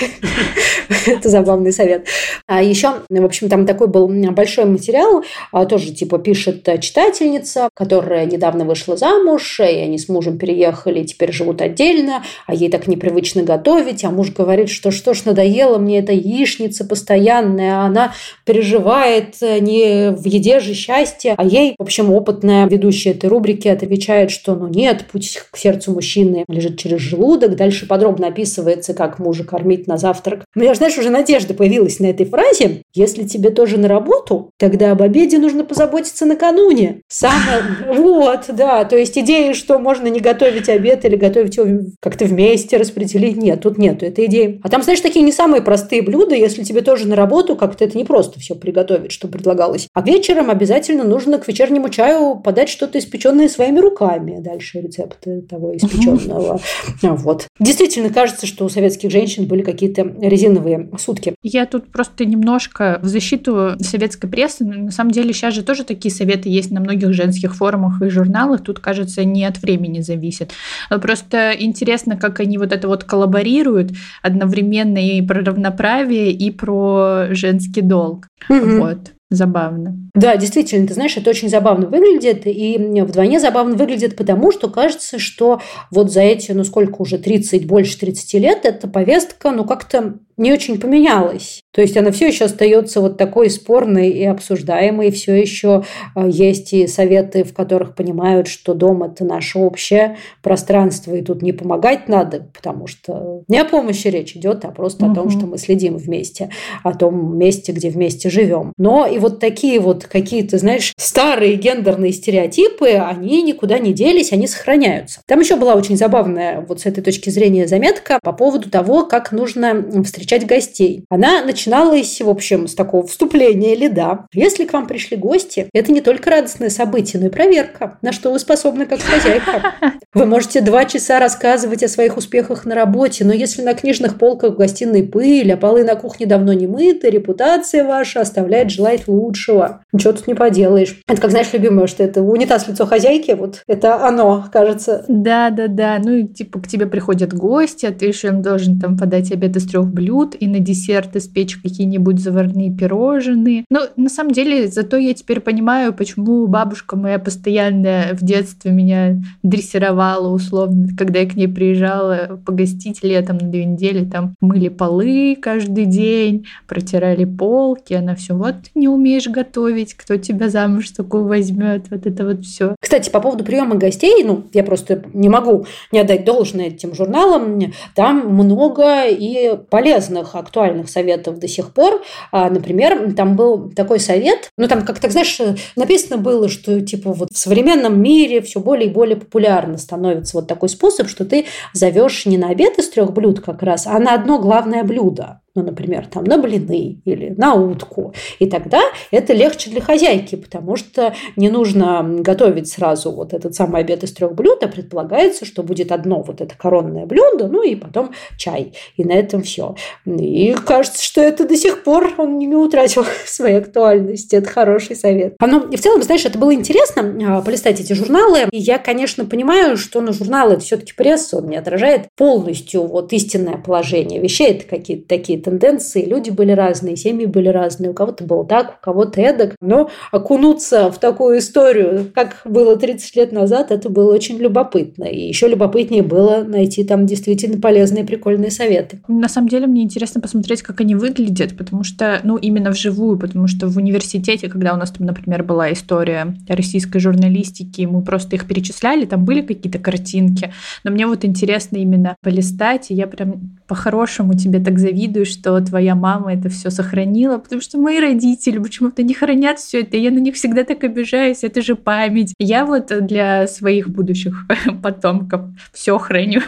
Это 1.06 1.28
забавный 1.28 1.72
совет. 1.72 2.06
А 2.46 2.62
еще, 2.62 2.94
в 3.08 3.24
общем, 3.24 3.48
там 3.48 3.66
такой 3.66 3.88
был 3.88 4.08
большой 4.32 4.64
материал, 4.64 5.24
а, 5.52 5.66
тоже 5.66 5.92
типа 5.92 6.18
пишет 6.18 6.68
читательница, 6.80 7.68
которая 7.74 8.26
недавно 8.26 8.64
вышла 8.64 8.96
замуж, 8.96 9.60
и 9.60 9.62
они 9.62 9.98
с 9.98 10.08
мужем 10.08 10.38
переехали, 10.38 11.04
теперь 11.04 11.32
живут 11.32 11.62
отдельно, 11.62 12.22
а 12.46 12.54
ей 12.54 12.70
так 12.70 12.86
непривычно 12.86 13.42
готовить, 13.42 14.04
а 14.04 14.10
муж 14.10 14.30
говорит, 14.30 14.68
что 14.68 14.90
что 14.90 15.14
ж 15.14 15.24
надоело 15.24 15.78
мне 15.78 15.98
эта 15.98 16.12
яичница 16.12 16.84
постоянная, 16.84 17.76
а 17.76 17.86
она 17.86 18.12
переживает 18.44 19.36
э, 19.40 19.58
не 19.60 20.10
в 20.10 20.26
еде 20.26 20.60
же 20.60 20.74
счастье, 20.74 21.34
а 21.36 21.44
ей, 21.44 21.74
в 21.78 21.82
общем, 21.82 22.12
опытная 22.12 22.66
ведущая 22.66 23.10
этой 23.10 23.28
рубрики 23.28 23.68
отвечает, 23.68 24.30
что 24.30 24.54
ну 24.54 24.68
нет, 24.68 25.06
путь 25.10 25.38
к 25.50 25.56
сердцу 25.56 25.92
мужчины 25.92 26.44
лежит 26.48 26.78
через 26.78 27.00
желудок, 27.00 27.56
дальше 27.56 27.86
подробно 27.86 28.28
описывается, 28.28 28.94
как 28.94 29.18
мужа 29.18 29.44
кормить 29.44 29.83
на 29.86 29.96
завтрак. 29.96 30.44
У 30.54 30.60
меня, 30.60 30.74
знаешь, 30.74 30.98
уже 30.98 31.10
надежда 31.10 31.54
появилась 31.54 32.00
на 32.00 32.06
этой 32.06 32.26
фразе. 32.26 32.82
Если 32.94 33.24
тебе 33.24 33.50
тоже 33.50 33.78
на 33.78 33.88
работу, 33.88 34.50
тогда 34.58 34.92
об 34.92 35.02
обеде 35.02 35.38
нужно 35.38 35.64
позаботиться 35.64 36.26
накануне. 36.26 37.02
Самое... 37.08 37.62
Вот, 38.04 38.44
да. 38.48 38.84
То 38.84 38.96
есть 38.96 39.16
идея, 39.18 39.54
что 39.54 39.78
можно 39.78 40.08
не 40.08 40.20
готовить 40.20 40.68
обед 40.68 41.04
или 41.04 41.16
готовить 41.16 41.56
его 41.56 41.84
как-то 42.00 42.24
вместе, 42.24 42.76
распределить. 42.76 43.36
Нет, 43.36 43.60
тут 43.62 43.78
нету 43.78 44.06
этой 44.06 44.26
идеи. 44.26 44.60
А 44.62 44.68
там, 44.68 44.82
знаешь, 44.82 45.00
такие 45.00 45.24
не 45.24 45.32
самые 45.32 45.62
простые 45.62 46.02
блюда. 46.02 46.34
Если 46.34 46.62
тебе 46.64 46.80
тоже 46.80 47.08
на 47.08 47.16
работу, 47.16 47.56
как-то 47.56 47.84
это 47.84 47.96
не 47.96 48.04
просто 48.04 48.40
все 48.40 48.54
приготовить, 48.54 49.12
что 49.12 49.28
предлагалось. 49.28 49.88
А 49.92 50.02
вечером 50.02 50.50
обязательно 50.50 51.04
нужно 51.04 51.38
к 51.38 51.48
вечернему 51.48 51.88
чаю 51.88 52.36
подать 52.36 52.68
что-то 52.68 52.98
испеченное 52.98 53.48
своими 53.48 53.78
руками. 53.78 54.40
Дальше 54.40 54.80
рецепты 54.80 55.42
того 55.42 55.76
испеченного. 55.76 56.60
Вот. 57.02 57.46
Действительно 57.60 58.10
кажется, 58.10 58.46
что 58.46 58.64
у 58.64 58.68
советских 58.68 59.10
женщин 59.10 59.46
были 59.46 59.62
какие-то 59.74 60.02
резиновые 60.20 60.88
сутки. 60.98 61.34
Я 61.42 61.66
тут 61.66 61.90
просто 61.90 62.24
немножко 62.24 62.98
в 63.02 63.06
защиту 63.06 63.72
советской 63.80 64.28
прессы. 64.28 64.64
На 64.64 64.90
самом 64.90 65.10
деле 65.10 65.32
сейчас 65.32 65.54
же 65.54 65.62
тоже 65.62 65.84
такие 65.84 66.12
советы 66.12 66.48
есть 66.48 66.70
на 66.70 66.80
многих 66.80 67.12
женских 67.12 67.54
форумах 67.54 68.00
и 68.00 68.08
журналах. 68.08 68.62
Тут, 68.62 68.80
кажется, 68.80 69.24
не 69.24 69.44
от 69.44 69.60
времени 69.60 70.00
зависит. 70.00 70.52
Просто 70.88 71.52
интересно, 71.58 72.16
как 72.16 72.40
они 72.40 72.58
вот 72.58 72.72
это 72.72 72.88
вот 72.88 73.04
коллаборируют 73.04 73.92
одновременно 74.22 74.98
и 74.98 75.20
про 75.20 75.44
равноправие, 75.44 76.32
и 76.32 76.50
про 76.50 77.26
женский 77.30 77.82
долг. 77.82 78.28
Угу. 78.48 78.78
Вот 78.78 78.98
забавно. 79.34 79.96
Да, 80.14 80.36
действительно, 80.36 80.86
ты 80.86 80.94
знаешь, 80.94 81.16
это 81.16 81.30
очень 81.30 81.48
забавно 81.48 81.86
выглядит, 81.88 82.42
и 82.46 82.78
вдвойне 83.02 83.40
забавно 83.40 83.76
выглядит 83.76 84.16
потому, 84.16 84.52
что 84.52 84.68
кажется, 84.68 85.18
что 85.18 85.60
вот 85.90 86.12
за 86.12 86.20
эти, 86.20 86.52
ну 86.52 86.64
сколько 86.64 87.02
уже, 87.02 87.18
30, 87.18 87.66
больше 87.66 87.98
30 87.98 88.34
лет, 88.34 88.64
эта 88.64 88.88
повестка, 88.88 89.50
ну 89.50 89.64
как-то 89.64 90.14
не 90.36 90.52
очень 90.52 90.80
поменялась. 90.80 91.62
То 91.72 91.80
есть 91.80 91.96
она 91.96 92.12
все 92.12 92.28
еще 92.28 92.44
остается 92.44 93.00
вот 93.00 93.16
такой 93.16 93.50
спорной 93.50 94.10
и 94.10 94.24
обсуждаемой. 94.24 95.10
Все 95.10 95.34
еще 95.34 95.84
а, 96.14 96.26
есть 96.26 96.72
и 96.72 96.86
советы, 96.86 97.44
в 97.44 97.52
которых 97.52 97.94
понимают, 97.94 98.46
что 98.46 98.74
дом– 98.74 99.02
это 99.04 99.24
наше 99.24 99.58
общее 99.58 100.16
пространство, 100.42 101.14
и 101.14 101.22
тут 101.22 101.42
не 101.42 101.52
помогать 101.52 102.08
надо, 102.08 102.48
потому 102.54 102.86
что 102.86 103.42
не 103.48 103.58
о 103.58 103.64
помощи 103.64 104.08
речь 104.08 104.36
идет, 104.36 104.64
а 104.64 104.70
просто 104.70 105.06
угу. 105.06 105.12
о 105.12 105.14
том, 105.14 105.30
что 105.30 105.46
мы 105.46 105.58
следим 105.58 105.96
вместе, 105.96 106.50
о 106.82 106.94
том 106.94 107.36
месте, 107.36 107.72
где 107.72 107.90
вместе 107.90 108.30
живем. 108.30 108.72
Но 108.76 109.06
и 109.06 109.18
вот 109.18 109.40
такие 109.40 109.80
вот 109.80 110.04
какие-то, 110.04 110.58
знаешь, 110.58 110.92
старые 110.96 111.56
гендерные 111.56 112.12
стереотипы, 112.12 112.90
они 112.90 113.42
никуда 113.42 113.78
не 113.78 113.92
делись, 113.92 114.32
они 114.32 114.46
сохраняются. 114.46 115.20
Там 115.26 115.40
еще 115.40 115.56
была 115.56 115.74
очень 115.74 115.96
забавная 115.96 116.64
вот 116.68 116.80
с 116.80 116.86
этой 116.86 117.02
точки 117.02 117.30
зрения 117.30 117.66
заметка 117.66 118.20
по 118.22 118.32
поводу 118.32 118.70
того, 118.70 119.04
как 119.06 119.32
нужно 119.32 120.02
встречаться 120.04 120.23
встречать 120.24 120.46
гостей. 120.46 121.04
Она 121.10 121.42
начиналась, 121.42 122.20
в 122.20 122.28
общем, 122.28 122.66
с 122.66 122.74
такого 122.74 123.06
вступления 123.06 123.74
или 123.74 123.88
да. 123.88 124.26
Если 124.32 124.64
к 124.64 124.72
вам 124.72 124.86
пришли 124.86 125.16
гости, 125.16 125.68
это 125.74 125.92
не 125.92 126.00
только 126.00 126.30
радостное 126.30 126.70
событие, 126.70 127.20
но 127.20 127.28
и 127.28 127.30
проверка, 127.30 127.98
на 128.00 128.12
что 128.12 128.32
вы 128.32 128.38
способны 128.38 128.86
как 128.86 129.00
хозяйка. 129.00 129.74
Вы 130.14 130.26
можете 130.26 130.60
два 130.60 130.84
часа 130.84 131.18
рассказывать 131.18 131.82
о 131.82 131.88
своих 131.88 132.16
успехах 132.16 132.64
на 132.64 132.76
работе, 132.76 133.24
но 133.24 133.32
если 133.32 133.62
на 133.62 133.74
книжных 133.74 134.16
полках 134.16 134.54
в 134.54 134.56
гостиной 134.56 135.02
пыль, 135.02 135.52
а 135.52 135.56
полы 135.56 135.82
на 135.82 135.96
кухне 135.96 136.24
давно 136.24 136.52
не 136.52 136.68
мыты, 136.68 137.10
репутация 137.10 137.84
ваша 137.84 138.20
оставляет 138.20 138.70
желать 138.70 139.08
лучшего. 139.08 139.84
Ничего 139.92 140.12
тут 140.12 140.28
не 140.28 140.34
поделаешь. 140.34 141.00
Это 141.08 141.20
как, 141.20 141.32
знаешь, 141.32 141.52
любимое, 141.52 141.88
что 141.88 142.04
это 142.04 142.22
унитаз 142.22 142.68
лицо 142.68 142.86
хозяйки, 142.86 143.32
вот 143.32 143.64
это 143.66 144.06
оно, 144.06 144.44
кажется. 144.52 145.04
Да, 145.08 145.50
да, 145.50 145.66
да. 145.66 145.98
Ну, 145.98 146.28
типа, 146.28 146.60
к 146.60 146.68
тебе 146.68 146.86
приходят 146.86 147.34
гости, 147.34 147.86
а 147.86 147.90
ты 147.90 148.06
еще 148.06 148.28
им 148.28 148.40
должен 148.40 148.78
там 148.78 148.96
подать 148.96 149.32
обед 149.32 149.56
из 149.56 149.66
трех 149.66 149.86
блюд, 149.86 150.13
блюд 150.14 150.36
и 150.38 150.46
на 150.46 150.60
десерт 150.60 151.16
испечь 151.16 151.56
какие-нибудь 151.56 152.20
заварные 152.20 152.70
пирожные. 152.70 153.64
Но 153.70 153.80
на 153.96 154.08
самом 154.08 154.32
деле, 154.32 154.68
зато 154.68 154.96
я 154.96 155.14
теперь 155.14 155.40
понимаю, 155.40 155.92
почему 155.92 156.46
бабушка 156.46 156.96
моя 156.96 157.18
постоянно 157.18 158.10
в 158.12 158.24
детстве 158.24 158.70
меня 158.70 159.22
дрессировала 159.42 160.32
условно, 160.32 160.88
когда 160.96 161.20
я 161.20 161.28
к 161.28 161.34
ней 161.34 161.48
приезжала 161.48 162.40
погостить 162.44 163.02
летом 163.02 163.38
на 163.38 163.48
две 163.48 163.64
недели, 163.64 164.04
там 164.04 164.34
мыли 164.40 164.68
полы 164.68 165.36
каждый 165.40 165.86
день, 165.86 166.46
протирали 166.68 167.24
полки, 167.24 167.94
она 167.94 168.14
все, 168.14 168.34
вот 168.34 168.54
ты 168.64 168.70
не 168.74 168.88
умеешь 168.88 169.28
готовить, 169.28 169.94
кто 169.94 170.16
тебя 170.16 170.48
замуж 170.48 170.90
такую 170.90 171.26
возьмет, 171.26 171.86
вот 171.90 172.06
это 172.06 172.24
вот 172.24 172.44
все. 172.44 172.76
Кстати, 172.80 173.10
по 173.10 173.20
поводу 173.20 173.44
приема 173.44 173.74
гостей, 173.76 174.22
ну, 174.24 174.44
я 174.52 174.62
просто 174.62 175.02
не 175.12 175.28
могу 175.28 175.66
не 175.92 176.00
отдать 176.00 176.24
должное 176.24 176.66
этим 176.66 176.94
журналам, 176.94 177.60
там 177.94 178.28
много 178.28 179.06
и 179.08 179.56
полезных, 180.04 180.34
актуальных 180.34 180.88
советов 180.88 181.38
до 181.38 181.48
сих 181.48 181.72
пор. 181.72 182.02
А, 182.32 182.50
например, 182.50 183.14
там 183.14 183.36
был 183.36 183.70
такой 183.70 184.00
совет, 184.00 184.50
ну, 184.56 184.68
там, 184.68 184.84
как 184.84 184.98
так, 184.98 185.10
знаешь, 185.10 185.38
написано 185.76 186.18
было, 186.18 186.48
что, 186.48 186.80
типа, 186.80 187.12
вот 187.12 187.30
в 187.32 187.38
современном 187.38 188.00
мире 188.00 188.40
все 188.40 188.60
более 188.60 188.88
и 188.88 188.92
более 188.92 189.16
популярно 189.16 189.78
становится 189.78 190.36
вот 190.36 190.48
такой 190.48 190.68
способ, 190.68 191.08
что 191.08 191.24
ты 191.24 191.46
зовешь 191.72 192.26
не 192.26 192.38
на 192.38 192.48
обед 192.48 192.78
из 192.78 192.88
трех 192.90 193.12
блюд 193.12 193.40
как 193.40 193.62
раз, 193.62 193.86
а 193.86 193.98
на 193.98 194.14
одно 194.14 194.38
главное 194.38 194.84
блюдо 194.84 195.40
ну, 195.54 195.62
например, 195.62 196.06
там, 196.06 196.24
на 196.24 196.36
блины 196.38 197.00
или 197.04 197.34
на 197.36 197.54
утку. 197.54 198.12
И 198.40 198.46
тогда 198.46 198.80
это 199.10 199.32
легче 199.32 199.70
для 199.70 199.80
хозяйки, 199.80 200.34
потому 200.34 200.76
что 200.76 201.14
не 201.36 201.48
нужно 201.48 202.02
готовить 202.20 202.68
сразу 202.68 203.12
вот 203.12 203.32
этот 203.32 203.54
самый 203.54 203.82
обед 203.82 204.02
из 204.02 204.12
трех 204.12 204.34
блюд, 204.34 204.62
а 204.64 204.68
предполагается, 204.68 205.44
что 205.44 205.62
будет 205.62 205.92
одно 205.92 206.22
вот 206.22 206.40
это 206.40 206.56
коронное 206.56 207.06
блюдо, 207.06 207.46
ну 207.46 207.62
и 207.62 207.76
потом 207.76 208.10
чай. 208.36 208.72
И 208.96 209.04
на 209.04 209.12
этом 209.12 209.42
все. 209.42 209.76
И 210.04 210.54
кажется, 210.66 211.02
что 211.02 211.20
это 211.20 211.46
до 211.46 211.56
сих 211.56 211.84
пор 211.84 212.12
он 212.18 212.38
не 212.38 212.48
утратил 212.48 213.04
своей 213.26 213.58
актуальности. 213.58 214.34
Это 214.34 214.48
хороший 214.48 214.96
совет. 214.96 215.36
Оно, 215.38 215.60
и 215.70 215.76
в 215.76 215.80
целом, 215.80 216.02
знаешь, 216.02 216.24
это 216.24 216.38
было 216.38 216.52
интересно 216.52 217.14
а, 217.26 217.42
полистать 217.42 217.80
эти 217.80 217.92
журналы. 217.92 218.48
И 218.50 218.58
я, 218.58 218.78
конечно, 218.78 219.24
понимаю, 219.24 219.76
что 219.76 220.00
на 220.00 220.12
журналы 220.12 220.54
это 220.54 220.62
все-таки 220.62 220.94
пресса, 220.94 221.38
он 221.38 221.48
не 221.48 221.56
отражает 221.56 222.08
полностью 222.16 222.86
вот 222.86 223.12
истинное 223.12 223.56
положение 223.56 224.20
вещей. 224.20 224.52
Это 224.52 224.66
какие-то 224.66 225.06
такие 225.06 225.43
тенденции, 225.44 226.04
люди 226.04 226.30
были 226.30 226.52
разные, 226.52 226.96
семьи 226.96 227.26
были 227.26 227.48
разные, 227.48 227.90
у 227.90 227.94
кого-то 227.94 228.24
было 228.24 228.44
так, 228.44 228.78
у 228.80 228.84
кого-то 228.84 229.20
эдак. 229.20 229.54
Но 229.60 229.90
окунуться 230.10 230.90
в 230.90 230.98
такую 230.98 231.38
историю, 231.38 232.10
как 232.14 232.40
было 232.44 232.76
30 232.76 233.16
лет 233.16 233.32
назад, 233.32 233.70
это 233.70 233.88
было 233.88 234.12
очень 234.12 234.38
любопытно. 234.38 235.04
И 235.04 235.28
еще 235.28 235.48
любопытнее 235.48 236.02
было 236.02 236.44
найти 236.46 236.84
там 236.84 237.06
действительно 237.06 237.60
полезные, 237.60 238.04
прикольные 238.04 238.50
советы. 238.50 239.00
На 239.08 239.28
самом 239.28 239.48
деле 239.48 239.66
мне 239.66 239.82
интересно 239.82 240.20
посмотреть, 240.20 240.62
как 240.62 240.80
они 240.80 240.94
выглядят, 240.94 241.56
потому 241.56 241.84
что, 241.84 242.20
ну, 242.24 242.36
именно 242.36 242.70
вживую, 242.70 243.18
потому 243.18 243.46
что 243.46 243.68
в 243.68 243.76
университете, 243.76 244.48
когда 244.48 244.74
у 244.74 244.76
нас 244.76 244.90
там, 244.90 245.06
например, 245.06 245.42
была 245.44 245.72
история 245.72 246.34
российской 246.48 246.98
журналистики, 246.98 247.82
мы 247.82 248.02
просто 248.02 248.36
их 248.36 248.46
перечисляли, 248.48 249.04
там 249.04 249.24
были 249.24 249.42
какие-то 249.42 249.78
картинки, 249.78 250.52
но 250.84 250.90
мне 250.90 251.06
вот 251.06 251.24
интересно 251.24 251.76
именно 251.76 252.16
полистать, 252.22 252.90
и 252.90 252.94
я 252.94 253.06
прям 253.06 253.58
по-хорошему 253.66 254.34
тебе 254.34 254.60
так 254.60 254.78
завидую, 254.78 255.26
что 255.34 255.60
твоя 255.60 255.94
мама 255.94 256.34
это 256.34 256.48
все 256.48 256.70
сохранила, 256.70 257.38
потому 257.38 257.60
что 257.60 257.78
мои 257.78 258.00
родители 258.00 258.58
почему-то 258.58 259.02
не 259.02 259.14
хранят 259.14 259.58
все 259.58 259.82
это, 259.82 259.96
я 259.96 260.10
на 260.10 260.18
них 260.18 260.34
всегда 260.34 260.64
так 260.64 260.82
обижаюсь, 260.84 261.44
это 261.44 261.62
же 261.62 261.76
память. 261.76 262.34
Я 262.38 262.64
вот 262.64 262.92
для 263.06 263.46
своих 263.46 263.88
будущих 263.88 264.46
потомков 264.82 265.42
все 265.72 265.98
храню 265.98 266.40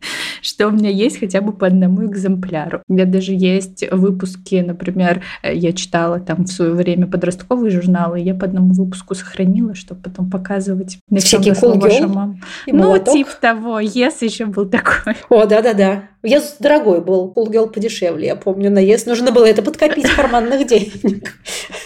что 0.42 0.68
у 0.68 0.70
меня 0.70 0.90
есть 0.90 1.18
хотя 1.18 1.40
бы 1.40 1.52
по 1.52 1.66
одному 1.66 2.06
экземпляру. 2.06 2.82
У 2.88 2.94
меня 2.94 3.04
даже 3.04 3.32
есть 3.32 3.84
выпуски, 3.90 4.56
например, 4.56 5.22
э, 5.42 5.54
я 5.54 5.72
читала 5.72 6.20
там 6.20 6.44
в 6.44 6.48
свое 6.48 6.72
время 6.72 7.06
подростковые 7.06 7.70
журналы, 7.70 8.20
я 8.20 8.34
по 8.34 8.46
одному 8.46 8.72
выпуску 8.72 9.14
сохранила, 9.14 9.74
чтобы 9.74 10.02
потом 10.02 10.30
показывать. 10.30 10.98
На 11.10 11.20
Всякие 11.20 11.54
cool 11.54 11.78
ваша 11.78 12.08
мама. 12.08 12.40
Ну, 12.66 12.98
типа 12.98 13.30
того, 13.40 13.80
Yes 13.80 14.16
еще 14.20 14.46
был 14.46 14.68
такой. 14.68 15.14
О, 15.28 15.46
да-да-да. 15.46 16.04
Yes 16.22 16.56
дорогой 16.58 17.00
был, 17.00 17.32
Cool 17.34 17.50
Girl 17.50 17.70
подешевле, 17.70 18.26
я 18.26 18.36
помню, 18.36 18.70
на 18.70 18.84
Yes 18.84 19.02
нужно 19.06 19.30
было 19.30 19.46
это 19.46 19.62
подкопить 19.62 20.10
карманных 20.10 20.66
денег. 20.66 21.34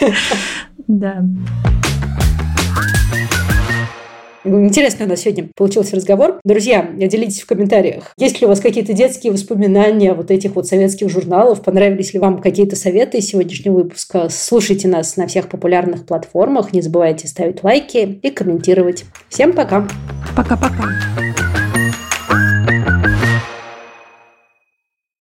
Да. 0.88 1.22
Интересный 4.44 5.06
у 5.06 5.08
нас 5.08 5.20
сегодня 5.20 5.48
получился 5.54 5.96
разговор. 5.96 6.40
Друзья, 6.44 6.88
делитесь 6.94 7.42
в 7.42 7.46
комментариях, 7.46 8.12
есть 8.16 8.40
ли 8.40 8.46
у 8.46 8.48
вас 8.48 8.60
какие-то 8.60 8.92
детские 8.92 9.32
воспоминания 9.32 10.14
вот 10.14 10.30
этих 10.30 10.56
вот 10.56 10.66
советских 10.66 11.08
журналов, 11.08 11.62
понравились 11.62 12.12
ли 12.12 12.18
вам 12.18 12.40
какие-то 12.40 12.74
советы 12.74 13.18
из 13.18 13.26
сегодняшнего 13.26 13.74
выпуска. 13.74 14.28
Слушайте 14.30 14.88
нас 14.88 15.16
на 15.16 15.26
всех 15.26 15.48
популярных 15.48 16.06
платформах, 16.06 16.72
не 16.72 16.82
забывайте 16.82 17.28
ставить 17.28 17.62
лайки 17.62 18.18
и 18.20 18.30
комментировать. 18.30 19.04
Всем 19.28 19.52
пока! 19.52 19.86
Пока-пока! 20.36 21.61